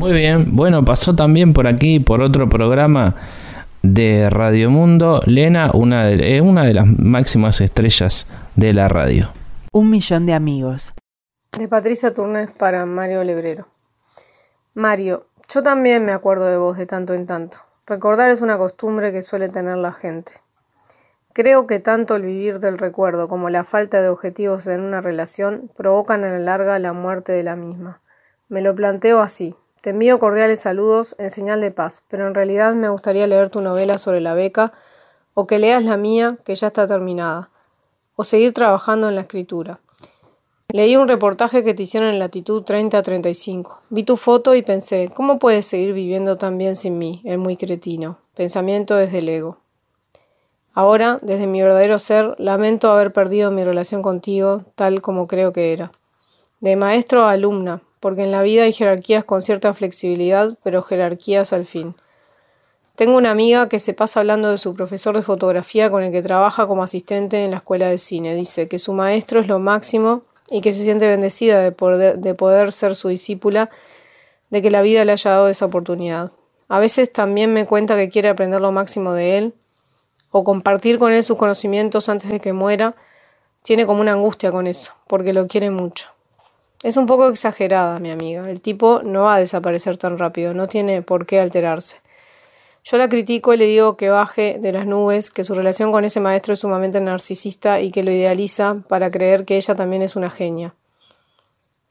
Muy 0.00 0.12
bien. 0.12 0.56
Bueno, 0.56 0.82
pasó 0.82 1.14
también 1.14 1.52
por 1.52 1.66
aquí, 1.66 2.00
por 2.00 2.22
otro 2.22 2.48
programa 2.48 3.16
de 3.82 4.30
Radio 4.30 4.70
Mundo, 4.70 5.20
Lena, 5.26 5.72
una 5.74 6.06
de, 6.06 6.36
eh, 6.36 6.40
una 6.40 6.64
de 6.64 6.72
las 6.72 6.86
máximas 6.86 7.60
estrellas 7.60 8.26
de 8.56 8.72
la 8.72 8.88
radio. 8.88 9.30
Un 9.72 9.90
millón 9.90 10.24
de 10.24 10.32
amigos. 10.32 10.94
De 11.52 11.68
Patricia 11.68 12.14
Turnes 12.14 12.50
para 12.50 12.86
Mario 12.86 13.22
Lebrero. 13.24 13.68
Mario, 14.72 15.26
yo 15.52 15.62
también 15.62 16.06
me 16.06 16.12
acuerdo 16.12 16.46
de 16.46 16.56
vos 16.56 16.78
de 16.78 16.86
tanto 16.86 17.12
en 17.12 17.26
tanto. 17.26 17.58
Recordar 17.86 18.30
es 18.30 18.40
una 18.40 18.56
costumbre 18.56 19.12
que 19.12 19.20
suele 19.20 19.50
tener 19.50 19.76
la 19.76 19.92
gente. 19.92 20.32
Creo 21.34 21.66
que 21.66 21.78
tanto 21.78 22.16
el 22.16 22.22
vivir 22.22 22.58
del 22.58 22.78
recuerdo 22.78 23.28
como 23.28 23.50
la 23.50 23.64
falta 23.64 24.00
de 24.00 24.08
objetivos 24.08 24.66
en 24.66 24.80
una 24.80 25.02
relación 25.02 25.70
provocan 25.76 26.24
a 26.24 26.30
la 26.30 26.38
larga 26.38 26.78
la 26.78 26.94
muerte 26.94 27.32
de 27.32 27.42
la 27.42 27.54
misma. 27.54 28.00
Me 28.48 28.62
lo 28.62 28.74
planteo 28.74 29.20
así. 29.20 29.54
Te 29.80 29.90
envío 29.90 30.18
cordiales 30.18 30.60
saludos 30.60 31.16
en 31.18 31.30
señal 31.30 31.62
de 31.62 31.70
paz, 31.70 32.04
pero 32.08 32.26
en 32.26 32.34
realidad 32.34 32.74
me 32.74 32.90
gustaría 32.90 33.26
leer 33.26 33.48
tu 33.48 33.62
novela 33.62 33.96
sobre 33.96 34.20
la 34.20 34.34
beca 34.34 34.74
o 35.32 35.46
que 35.46 35.58
leas 35.58 35.82
la 35.82 35.96
mía, 35.96 36.36
que 36.44 36.54
ya 36.54 36.66
está 36.66 36.86
terminada, 36.86 37.48
o 38.14 38.24
seguir 38.24 38.52
trabajando 38.52 39.08
en 39.08 39.14
la 39.14 39.22
escritura. 39.22 39.80
Leí 40.68 40.96
un 40.96 41.08
reportaje 41.08 41.64
que 41.64 41.72
te 41.72 41.84
hicieron 41.84 42.10
en 42.10 42.18
latitud 42.18 42.62
30-35. 42.62 43.78
Vi 43.88 44.04
tu 44.04 44.18
foto 44.18 44.54
y 44.54 44.60
pensé, 44.60 45.10
¿cómo 45.14 45.38
puedes 45.38 45.64
seguir 45.64 45.94
viviendo 45.94 46.36
tan 46.36 46.58
bien 46.58 46.76
sin 46.76 46.98
mí, 46.98 47.22
el 47.24 47.38
muy 47.38 47.56
cretino? 47.56 48.18
Pensamiento 48.34 48.96
desde 48.96 49.20
el 49.20 49.30
ego. 49.30 49.56
Ahora, 50.74 51.18
desde 51.22 51.46
mi 51.46 51.62
verdadero 51.62 51.98
ser, 51.98 52.34
lamento 52.38 52.90
haber 52.92 53.14
perdido 53.14 53.50
mi 53.50 53.64
relación 53.64 54.02
contigo 54.02 54.62
tal 54.74 55.00
como 55.00 55.26
creo 55.26 55.54
que 55.54 55.72
era. 55.72 55.90
De 56.60 56.76
maestro 56.76 57.24
a 57.24 57.30
alumna, 57.30 57.80
porque 58.00 58.24
en 58.24 58.32
la 58.32 58.42
vida 58.42 58.64
hay 58.64 58.72
jerarquías 58.72 59.24
con 59.24 59.42
cierta 59.42 59.72
flexibilidad, 59.74 60.56
pero 60.62 60.82
jerarquías 60.82 61.52
al 61.52 61.66
fin. 61.66 61.94
Tengo 62.96 63.16
una 63.16 63.30
amiga 63.30 63.68
que 63.68 63.78
se 63.78 63.94
pasa 63.94 64.20
hablando 64.20 64.50
de 64.50 64.58
su 64.58 64.74
profesor 64.74 65.16
de 65.16 65.22
fotografía 65.22 65.90
con 65.90 66.02
el 66.02 66.12
que 66.12 66.22
trabaja 66.22 66.66
como 66.66 66.82
asistente 66.82 67.44
en 67.44 67.52
la 67.52 67.58
escuela 67.58 67.88
de 67.88 67.98
cine. 67.98 68.34
Dice 68.34 68.68
que 68.68 68.78
su 68.78 68.92
maestro 68.92 69.40
es 69.40 69.48
lo 69.48 69.58
máximo 69.58 70.22
y 70.50 70.60
que 70.60 70.72
se 70.72 70.84
siente 70.84 71.06
bendecida 71.06 71.60
de 71.60 71.72
poder, 71.72 72.18
de 72.18 72.34
poder 72.34 72.72
ser 72.72 72.96
su 72.96 73.08
discípula, 73.08 73.70
de 74.50 74.60
que 74.60 74.70
la 74.70 74.82
vida 74.82 75.04
le 75.04 75.12
haya 75.12 75.30
dado 75.30 75.48
esa 75.48 75.66
oportunidad. 75.66 76.32
A 76.68 76.78
veces 76.78 77.12
también 77.12 77.52
me 77.52 77.66
cuenta 77.66 77.96
que 77.96 78.10
quiere 78.10 78.28
aprender 78.28 78.60
lo 78.60 78.72
máximo 78.72 79.12
de 79.12 79.38
él 79.38 79.54
o 80.30 80.44
compartir 80.44 80.98
con 80.98 81.12
él 81.12 81.22
sus 81.24 81.38
conocimientos 81.38 82.08
antes 82.08 82.30
de 82.30 82.40
que 82.40 82.52
muera. 82.52 82.94
Tiene 83.62 83.86
como 83.86 84.00
una 84.00 84.12
angustia 84.12 84.52
con 84.52 84.66
eso, 84.66 84.92
porque 85.06 85.32
lo 85.32 85.46
quiere 85.46 85.70
mucho. 85.70 86.10
Es 86.82 86.96
un 86.96 87.04
poco 87.06 87.28
exagerada, 87.28 87.98
mi 87.98 88.10
amiga. 88.10 88.48
El 88.48 88.62
tipo 88.62 89.02
no 89.02 89.24
va 89.24 89.34
a 89.34 89.38
desaparecer 89.38 89.98
tan 89.98 90.16
rápido, 90.16 90.54
no 90.54 90.66
tiene 90.66 91.02
por 91.02 91.26
qué 91.26 91.38
alterarse. 91.38 91.96
Yo 92.84 92.96
la 92.96 93.10
critico 93.10 93.52
y 93.52 93.58
le 93.58 93.66
digo 93.66 93.98
que 93.98 94.08
baje 94.08 94.56
de 94.58 94.72
las 94.72 94.86
nubes, 94.86 95.30
que 95.30 95.44
su 95.44 95.54
relación 95.54 95.92
con 95.92 96.06
ese 96.06 96.20
maestro 96.20 96.54
es 96.54 96.60
sumamente 96.60 96.98
narcisista 96.98 97.82
y 97.82 97.90
que 97.90 98.02
lo 98.02 98.10
idealiza 98.10 98.76
para 98.88 99.10
creer 99.10 99.44
que 99.44 99.58
ella 99.58 99.74
también 99.74 100.00
es 100.00 100.16
una 100.16 100.30
genia. 100.30 100.74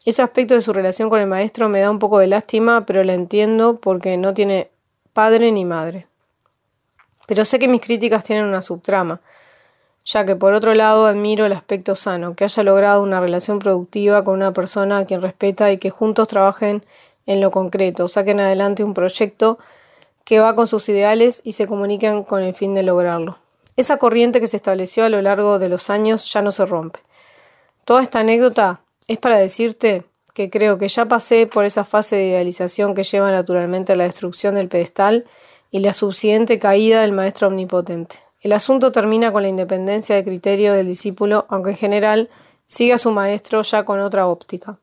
Ese 0.05 0.23
aspecto 0.23 0.55
de 0.55 0.63
su 0.63 0.73
relación 0.73 1.09
con 1.09 1.19
el 1.19 1.27
maestro 1.27 1.69
me 1.69 1.81
da 1.81 1.91
un 1.91 1.99
poco 1.99 2.17
de 2.17 2.25
lástima, 2.25 2.87
pero 2.87 3.03
la 3.03 3.13
entiendo 3.13 3.75
porque 3.75 4.17
no 4.17 4.33
tiene 4.33 4.71
padre 5.13 5.51
ni 5.51 5.65
madre. 5.65 6.07
Pero 7.27 7.45
sé 7.45 7.59
que 7.59 7.67
mis 7.67 7.81
críticas 7.81 8.23
tienen 8.23 8.45
una 8.45 8.63
subtrama 8.63 9.21
ya 10.11 10.25
que 10.25 10.35
por 10.35 10.53
otro 10.53 10.73
lado 10.73 11.05
admiro 11.05 11.45
el 11.45 11.53
aspecto 11.53 11.95
sano, 11.95 12.33
que 12.33 12.43
haya 12.43 12.63
logrado 12.63 13.03
una 13.03 13.19
relación 13.19 13.59
productiva 13.59 14.23
con 14.23 14.33
una 14.33 14.53
persona 14.53 14.97
a 14.97 15.05
quien 15.05 15.21
respeta 15.21 15.71
y 15.71 15.77
que 15.77 15.91
juntos 15.91 16.27
trabajen 16.27 16.83
en 17.27 17.41
lo 17.41 17.51
concreto, 17.51 18.07
saquen 18.07 18.39
adelante 18.39 18.83
un 18.83 18.95
proyecto 18.95 19.59
que 20.23 20.39
va 20.39 20.55
con 20.55 20.65
sus 20.65 20.89
ideales 20.89 21.41
y 21.43 21.51
se 21.51 21.67
comuniquen 21.67 22.23
con 22.23 22.41
el 22.41 22.55
fin 22.55 22.73
de 22.73 22.81
lograrlo. 22.81 23.37
Esa 23.77 23.97
corriente 23.97 24.39
que 24.39 24.47
se 24.47 24.57
estableció 24.57 25.05
a 25.05 25.09
lo 25.09 25.21
largo 25.21 25.59
de 25.59 25.69
los 25.69 25.91
años 25.91 26.31
ya 26.33 26.41
no 26.41 26.51
se 26.51 26.65
rompe. 26.65 27.01
Toda 27.85 28.01
esta 28.01 28.21
anécdota 28.21 28.81
es 29.07 29.19
para 29.19 29.37
decirte 29.37 30.05
que 30.33 30.49
creo 30.49 30.79
que 30.79 30.87
ya 30.87 31.05
pasé 31.05 31.45
por 31.45 31.65
esa 31.65 31.85
fase 31.85 32.15
de 32.15 32.29
idealización 32.29 32.95
que 32.95 33.03
lleva 33.03 33.31
naturalmente 33.31 33.93
a 33.93 33.95
la 33.95 34.05
destrucción 34.05 34.55
del 34.55 34.69
pedestal 34.69 35.25
y 35.69 35.79
la 35.79 35.93
subsiguiente 35.93 36.57
caída 36.57 37.01
del 37.01 37.11
maestro 37.11 37.49
omnipotente. 37.49 38.28
El 38.41 38.53
asunto 38.53 38.93
termina 38.93 39.33
con 39.33 39.41
la 39.41 39.49
independencia 39.49 40.15
de 40.15 40.23
criterio 40.23 40.73
del 40.73 40.87
discípulo, 40.87 41.45
aunque 41.49 41.71
en 41.71 41.75
general 41.75 42.29
sigue 42.67 42.93
a 42.93 42.97
su 42.97 43.11
maestro 43.11 43.61
ya 43.63 43.83
con 43.83 43.99
otra 43.99 44.27
óptica. 44.27 44.79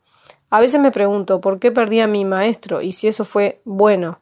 A 0.51 0.61
veces 0.61 0.79
me 0.79 0.91
pregunto 0.91 1.41
por 1.41 1.59
qué 1.59 1.73
perdí 1.73 2.01
a 2.01 2.07
mi 2.07 2.27
maestro 2.27 2.83
y 2.83 2.93
si 2.93 3.09
eso 3.09 3.25
fue 3.25 3.63
bueno. 3.65 4.21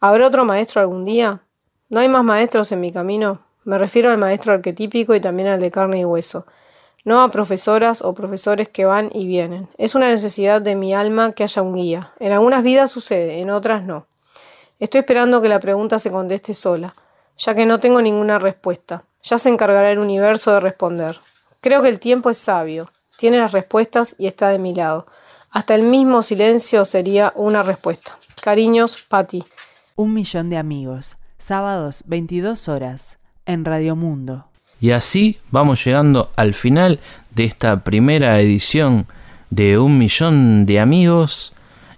¿Habrá 0.00 0.26
otro 0.26 0.44
maestro 0.44 0.82
algún 0.82 1.06
día? 1.06 1.40
¿No 1.88 2.00
hay 2.00 2.10
más 2.10 2.22
maestros 2.22 2.70
en 2.70 2.80
mi 2.80 2.92
camino? 2.92 3.40
Me 3.64 3.78
refiero 3.78 4.10
al 4.10 4.18
maestro 4.18 4.52
arquetípico 4.52 5.14
y 5.14 5.20
también 5.20 5.48
al 5.48 5.60
de 5.60 5.70
carne 5.70 6.00
y 6.00 6.04
hueso, 6.04 6.46
no 7.04 7.22
a 7.22 7.30
profesoras 7.30 8.02
o 8.02 8.12
profesores 8.12 8.68
que 8.68 8.84
van 8.84 9.08
y 9.14 9.26
vienen. 9.26 9.68
Es 9.78 9.94
una 9.94 10.08
necesidad 10.08 10.60
de 10.60 10.74
mi 10.74 10.92
alma 10.92 11.32
que 11.32 11.42
haya 11.42 11.62
un 11.62 11.74
guía. 11.74 12.12
En 12.20 12.32
algunas 12.32 12.62
vidas 12.62 12.90
sucede, 12.90 13.40
en 13.40 13.48
otras 13.48 13.82
no. 13.82 14.06
Estoy 14.78 15.00
esperando 15.00 15.40
que 15.40 15.48
la 15.48 15.58
pregunta 15.58 15.98
se 15.98 16.10
conteste 16.10 16.52
sola 16.52 16.94
ya 17.38 17.54
que 17.54 17.66
no 17.66 17.80
tengo 17.80 18.02
ninguna 18.02 18.38
respuesta. 18.38 19.04
Ya 19.22 19.38
se 19.38 19.48
encargará 19.48 19.90
el 19.90 19.98
universo 19.98 20.52
de 20.52 20.60
responder. 20.60 21.20
Creo 21.60 21.82
que 21.82 21.88
el 21.88 22.00
tiempo 22.00 22.30
es 22.30 22.38
sabio, 22.38 22.88
tiene 23.16 23.38
las 23.38 23.52
respuestas 23.52 24.14
y 24.18 24.26
está 24.26 24.48
de 24.48 24.58
mi 24.58 24.74
lado. 24.74 25.06
Hasta 25.50 25.74
el 25.74 25.82
mismo 25.82 26.22
silencio 26.22 26.84
sería 26.84 27.32
una 27.36 27.62
respuesta. 27.62 28.18
Cariños, 28.42 29.06
Patti. 29.08 29.44
Un 29.96 30.14
millón 30.14 30.50
de 30.50 30.58
amigos, 30.58 31.16
sábados 31.38 32.04
22 32.06 32.68
horas, 32.68 33.18
en 33.46 33.64
Radio 33.64 33.96
Mundo. 33.96 34.44
Y 34.80 34.92
así 34.92 35.38
vamos 35.50 35.84
llegando 35.84 36.30
al 36.36 36.54
final 36.54 37.00
de 37.30 37.44
esta 37.44 37.82
primera 37.82 38.40
edición 38.40 39.06
de 39.50 39.78
Un 39.78 39.98
millón 39.98 40.66
de 40.66 40.78
amigos. 40.78 41.54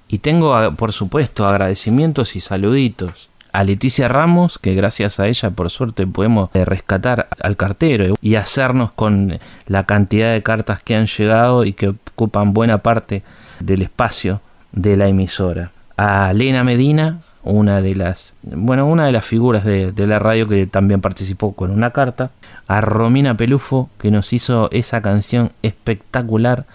Y 0.08 0.18
tengo, 0.18 0.74
por 0.76 0.92
supuesto, 0.92 1.44
agradecimientos 1.46 2.36
y 2.36 2.40
saluditos 2.40 3.29
a 3.52 3.64
Leticia 3.64 4.08
Ramos, 4.08 4.58
que 4.58 4.74
gracias 4.74 5.20
a 5.20 5.28
ella 5.28 5.50
por 5.50 5.70
suerte 5.70 6.06
podemos 6.06 6.50
eh, 6.54 6.64
rescatar 6.64 7.28
al 7.40 7.56
cartero 7.56 8.14
y 8.20 8.34
hacernos 8.34 8.92
con 8.92 9.38
la 9.66 9.84
cantidad 9.84 10.32
de 10.32 10.42
cartas 10.42 10.82
que 10.82 10.96
han 10.96 11.06
llegado 11.06 11.64
y 11.64 11.72
que 11.72 11.88
ocupan 11.88 12.52
buena 12.52 12.78
parte 12.78 13.22
del 13.60 13.82
espacio 13.82 14.40
de 14.72 14.96
la 14.96 15.08
emisora. 15.08 15.72
A 15.96 16.32
Lena 16.32 16.64
Medina, 16.64 17.20
una 17.42 17.80
de 17.80 17.94
las, 17.94 18.34
bueno, 18.42 18.86
una 18.86 19.06
de 19.06 19.12
las 19.12 19.24
figuras 19.24 19.64
de, 19.64 19.92
de 19.92 20.06
la 20.06 20.18
radio 20.18 20.48
que 20.48 20.66
también 20.66 21.00
participó 21.00 21.54
con 21.54 21.70
una 21.70 21.90
carta. 21.90 22.30
A 22.68 22.80
Romina 22.80 23.36
Pelufo, 23.36 23.90
que 23.98 24.10
nos 24.10 24.32
hizo 24.32 24.68
esa 24.70 25.02
canción 25.02 25.52
espectacular 25.62 26.66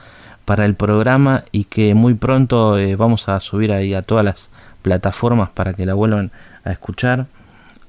para 0.45 0.65
el 0.65 0.75
programa 0.75 1.43
y 1.51 1.65
que 1.65 1.95
muy 1.95 2.13
pronto 2.13 2.77
eh, 2.77 2.95
vamos 2.95 3.27
a 3.29 3.39
subir 3.39 3.71
ahí 3.71 3.93
a 3.93 4.03
todas 4.03 4.23
las 4.23 4.49
plataformas 4.81 5.49
para 5.49 5.73
que 5.73 5.85
la 5.85 5.95
vuelvan 5.95 6.31
a 6.65 6.71
escuchar. 6.71 7.27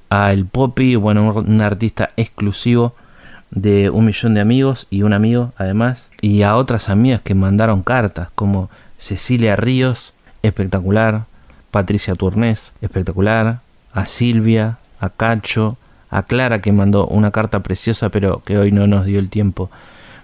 A 0.08 0.32
El 0.32 0.46
Poppy, 0.46 0.94
bueno, 0.94 1.32
un 1.34 1.60
artista 1.60 2.10
exclusivo 2.16 2.94
de 3.50 3.90
un 3.90 4.04
millón 4.04 4.34
de 4.34 4.40
amigos 4.40 4.86
y 4.90 5.02
un 5.02 5.12
amigo 5.12 5.52
además. 5.56 6.10
Y 6.20 6.42
a 6.42 6.56
otras 6.56 6.88
amigas 6.88 7.22
que 7.22 7.34
mandaron 7.34 7.82
cartas 7.82 8.28
como 8.34 8.70
Cecilia 8.98 9.56
Ríos, 9.56 10.14
espectacular. 10.42 11.24
Patricia 11.72 12.14
Turnés, 12.14 12.72
espectacular. 12.80 13.60
A 13.92 14.06
Silvia, 14.06 14.78
a 15.00 15.08
Cacho, 15.08 15.76
a 16.10 16.22
Clara 16.22 16.60
que 16.60 16.72
mandó 16.72 17.06
una 17.06 17.30
carta 17.30 17.60
preciosa 17.60 18.10
pero 18.10 18.42
que 18.44 18.58
hoy 18.58 18.70
no 18.72 18.86
nos 18.86 19.06
dio 19.06 19.18
el 19.18 19.30
tiempo 19.30 19.70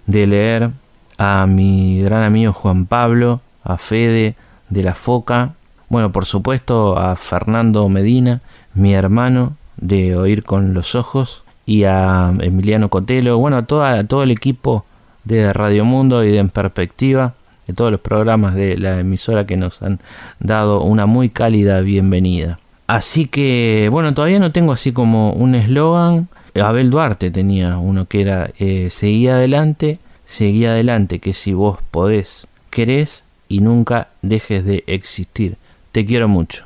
de 0.06 0.26
leer. 0.26 0.70
A 1.18 1.46
mi 1.46 2.02
gran 2.02 2.22
amigo 2.22 2.52
Juan 2.52 2.86
Pablo, 2.86 3.40
a 3.64 3.78
Fede 3.78 4.34
de 4.70 4.82
la 4.82 4.94
Foca 4.94 5.54
bueno, 5.92 6.10
por 6.10 6.24
supuesto 6.24 6.96
a 6.96 7.16
Fernando 7.16 7.86
Medina, 7.90 8.40
mi 8.72 8.94
hermano 8.94 9.58
de 9.76 10.16
Oír 10.16 10.42
con 10.42 10.72
los 10.72 10.94
Ojos, 10.94 11.44
y 11.66 11.84
a 11.84 12.32
Emiliano 12.40 12.88
Cotelo, 12.88 13.36
bueno, 13.36 13.58
a, 13.58 13.66
toda, 13.66 14.02
todo 14.04 14.22
el 14.22 14.30
equipo 14.30 14.86
de 15.24 15.52
Radio 15.52 15.84
Mundo 15.84 16.24
y 16.24 16.30
de 16.30 16.38
En 16.38 16.48
Perspectiva, 16.48 17.34
de 17.66 17.74
todos 17.74 17.90
los 17.90 18.00
programas 18.00 18.54
de 18.54 18.78
la 18.78 19.00
emisora 19.00 19.44
que 19.44 19.58
nos 19.58 19.82
han 19.82 20.00
dado 20.40 20.80
una 20.80 21.04
muy 21.04 21.28
cálida 21.28 21.82
bienvenida. 21.82 22.58
Así 22.86 23.26
que, 23.26 23.90
bueno, 23.92 24.14
todavía 24.14 24.38
no 24.38 24.50
tengo 24.50 24.72
así 24.72 24.92
como 24.92 25.34
un 25.34 25.54
eslogan. 25.54 26.28
Abel 26.54 26.88
Duarte 26.88 27.30
tenía 27.30 27.76
uno 27.76 28.06
que 28.06 28.22
era 28.22 28.48
eh, 28.58 28.88
seguí 28.88 29.28
adelante, 29.28 29.98
seguí 30.24 30.64
adelante, 30.64 31.18
que 31.18 31.34
si 31.34 31.52
vos 31.52 31.80
podés, 31.90 32.48
querés 32.70 33.24
y 33.46 33.60
nunca 33.60 34.08
dejes 34.22 34.64
de 34.64 34.84
existir. 34.86 35.58
Te 35.92 36.06
quiero 36.06 36.26
mucho. 36.26 36.64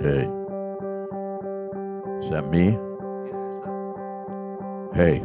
Hey. 0.00 0.26
Is 2.22 2.30
that 2.30 2.48
me? 2.50 2.78
Hey. 4.94 5.22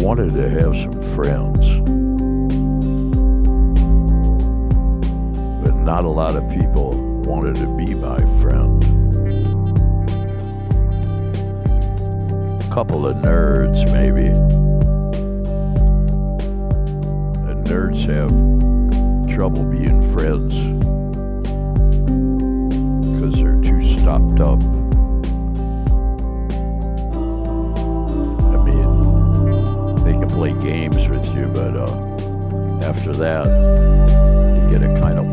Wanted 0.00 0.32
to 0.32 0.48
have 0.48 0.74
some 0.74 1.02
friends. 1.14 1.66
But 5.62 5.76
not 5.76 6.04
a 6.04 6.10
lot 6.10 6.36
of 6.36 6.48
people 6.50 6.92
wanted 7.22 7.56
to 7.56 7.66
be 7.76 7.92
my 7.94 8.18
friend. 8.40 8.82
A 12.62 12.70
couple 12.72 13.06
of 13.06 13.16
nerds, 13.16 13.84
maybe. 13.92 14.28
And 17.50 17.66
nerds 17.66 18.06
have 18.06 18.30
trouble 19.34 19.64
being 19.64 20.00
friends 20.14 20.54
because 23.14 23.34
they're 23.34 23.60
too 23.60 23.82
stopped 24.00 24.40
up. 24.40 24.69
Play 30.40 30.54
games 30.54 31.06
with 31.06 31.26
you, 31.34 31.44
but 31.48 31.76
uh, 31.76 32.88
after 32.88 33.12
that, 33.12 33.44
you 33.44 34.70
get 34.70 34.82
a 34.82 34.98
kind 34.98 35.18
of 35.18 35.30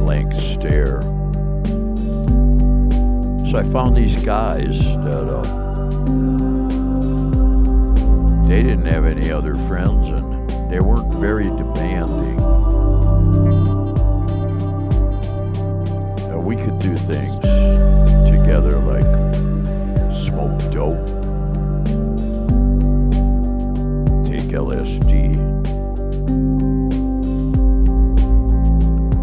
blank 0.00 0.32
stare. 0.32 1.02
So 3.48 3.58
I 3.58 3.62
found 3.72 3.96
these 3.96 4.16
guys 4.16 4.76
that 4.80 5.28
uh, 5.38 5.42
they 8.48 8.60
didn't 8.60 8.86
have 8.86 9.04
any 9.04 9.30
other 9.30 9.54
friends 9.68 10.08
and 10.08 10.50
they 10.68 10.80
weren't 10.80 11.14
very 11.14 11.44
demanding. 11.44 12.38
We 16.44 16.56
could 16.56 16.80
do 16.80 16.96
things 16.96 17.34
together 18.28 18.80
like 18.80 19.06
smoke 20.12 20.58
dope, 20.72 21.17
LSD, 24.48 25.34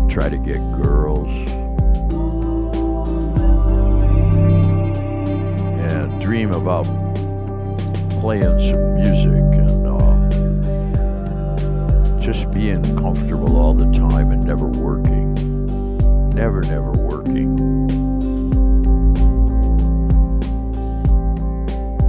try 0.10 0.30
to 0.30 0.38
get 0.38 0.60
girls, 0.82 1.30
and 5.90 6.22
dream 6.22 6.52
about 6.54 6.86
playing 8.22 8.60
some 8.60 8.96
music 8.96 9.44
and 9.60 9.86
uh, 9.88 10.16
just 12.20 12.50
being 12.52 12.82
comfortable 12.98 13.58
all 13.58 13.74
the 13.74 13.86
time 13.92 14.32
and 14.32 14.44
never 14.44 14.66
working. 14.68 15.36
Never, 16.32 16.62
never 16.62 16.92
working. 16.92 17.56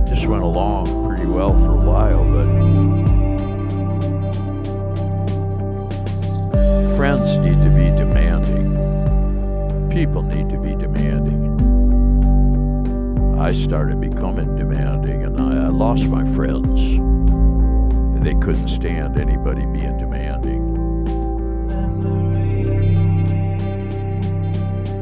Just 0.08 0.26
went 0.26 0.42
along 0.42 0.86
pretty 1.06 1.26
well 1.26 1.52
for 1.52 1.72
a 1.72 1.84
while, 1.84 2.24
but 2.24 3.05
friends 6.94 7.38
need 7.38 7.62
to 7.64 7.70
be 7.70 7.90
demanding. 7.96 8.76
People 9.90 10.22
need 10.22 10.48
to 10.50 10.58
be 10.58 10.74
demanding. 10.74 11.56
I 13.38 13.52
started 13.52 14.00
becoming 14.00 14.56
demanding 14.56 15.24
and 15.24 15.40
I, 15.40 15.66
I 15.66 15.68
lost 15.68 16.06
my 16.06 16.24
friends. 16.34 16.98
They 18.22 18.34
couldn't 18.34 18.68
stand 18.68 19.18
anybody 19.18 19.66
being 19.66 19.98
demanding. 19.98 20.76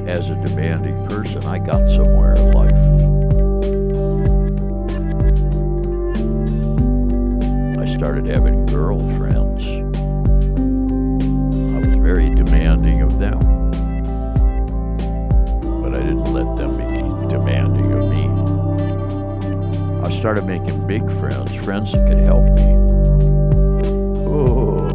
As 0.09 0.31
a 0.31 0.35
demanding 0.37 1.07
person, 1.09 1.45
I 1.45 1.59
got 1.59 1.89
somewhere 1.91 2.35
in 2.35 2.53
life. 2.53 2.75
I 7.79 7.87
started 7.97 8.27
having 8.27 8.67
girlfriends. 8.67 9.84
Very 12.15 12.31
demanding 12.33 13.03
of 13.03 13.19
them. 13.19 13.41
But 15.83 15.95
I 15.97 15.99
didn't 15.99 16.33
let 16.33 16.57
them 16.57 16.77
be 16.77 17.29
demanding 17.29 17.93
of 17.93 18.09
me. 18.09 18.25
I 20.07 20.11
started 20.17 20.45
making 20.45 20.87
big 20.87 21.03
friends, 21.19 21.53
friends 21.57 21.91
that 21.91 22.07
could 22.07 22.19
help 22.19 22.45
me. 22.45 22.77
Oh, 24.31 24.93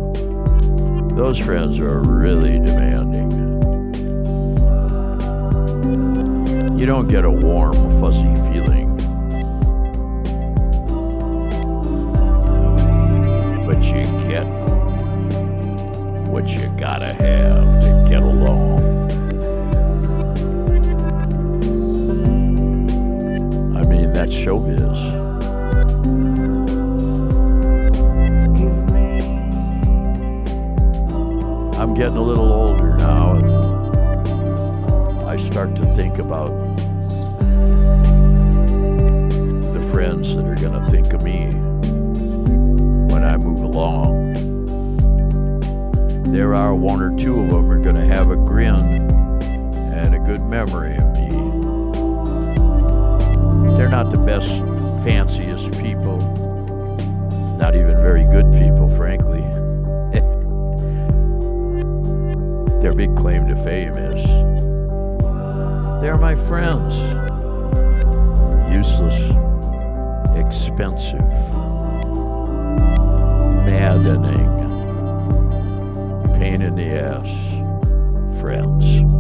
those 1.18 1.38
friends 1.38 1.78
are 1.80 2.00
really 2.00 2.58
demanding. 2.58 3.32
You 6.80 6.86
don't 6.86 7.10
get 7.10 7.26
a 7.26 7.32
warm, 7.32 8.00
fuzzy 8.00 8.34
feeling. 8.50 8.59
Gotta 16.80 17.12
have 17.12 17.82
to 17.82 18.06
get 18.08 18.22
along. 18.22 18.80
I 23.76 23.84
mean, 23.84 24.14
that's 24.14 24.32
showbiz. 24.32 24.98
I'm 31.78 31.94
getting 31.96 32.16
a 32.16 32.22
little 32.22 32.54
older 32.54 32.96
now, 32.96 33.34
and 33.34 33.50
I 35.28 35.36
start 35.36 35.76
to 35.76 35.86
think 35.96 36.18
about 36.18 36.52
the 39.74 39.90
friends 39.92 40.34
that 40.34 40.46
are 40.46 40.56
going 40.56 40.82
to 40.82 40.90
think 40.90 41.12
of 41.12 41.24
me 41.24 41.48
when 43.14 43.26
I 43.26 43.36
move 43.36 43.64
along. 43.64 44.29
There 46.32 46.54
are 46.54 46.76
one 46.76 47.02
or 47.02 47.18
two 47.18 47.40
of 47.40 47.50
them 47.50 47.72
are 47.72 47.82
going 47.82 47.96
to 47.96 48.06
have 48.06 48.30
a 48.30 48.36
grin 48.36 48.76
and 49.94 50.14
a 50.14 50.20
good 50.20 50.44
memory 50.44 50.96
of 50.96 51.12
me. 51.14 51.30
They're 53.78 53.90
not 53.90 54.12
the 54.12 54.18
best, 54.18 54.50
fanciest 55.04 55.72
people, 55.80 56.18
not 57.58 57.74
even 57.76 57.96
very 57.96 58.26
good 58.26 58.52
people, 58.52 58.88
frankly. 58.96 59.42
Their 62.82 62.94
big 62.94 63.16
claim 63.16 63.48
to 63.48 63.56
fame 63.64 63.98
is 63.98 64.24
they're 66.02 66.18
my 66.18 66.36
friends. 66.36 66.96
Useless, 68.74 69.20
expensive, 70.38 71.28
maddening, 73.66 74.59
pain 76.50 76.64
in 76.64 76.76
the 76.76 76.86
ass 76.86 78.40
friends. 78.42 79.19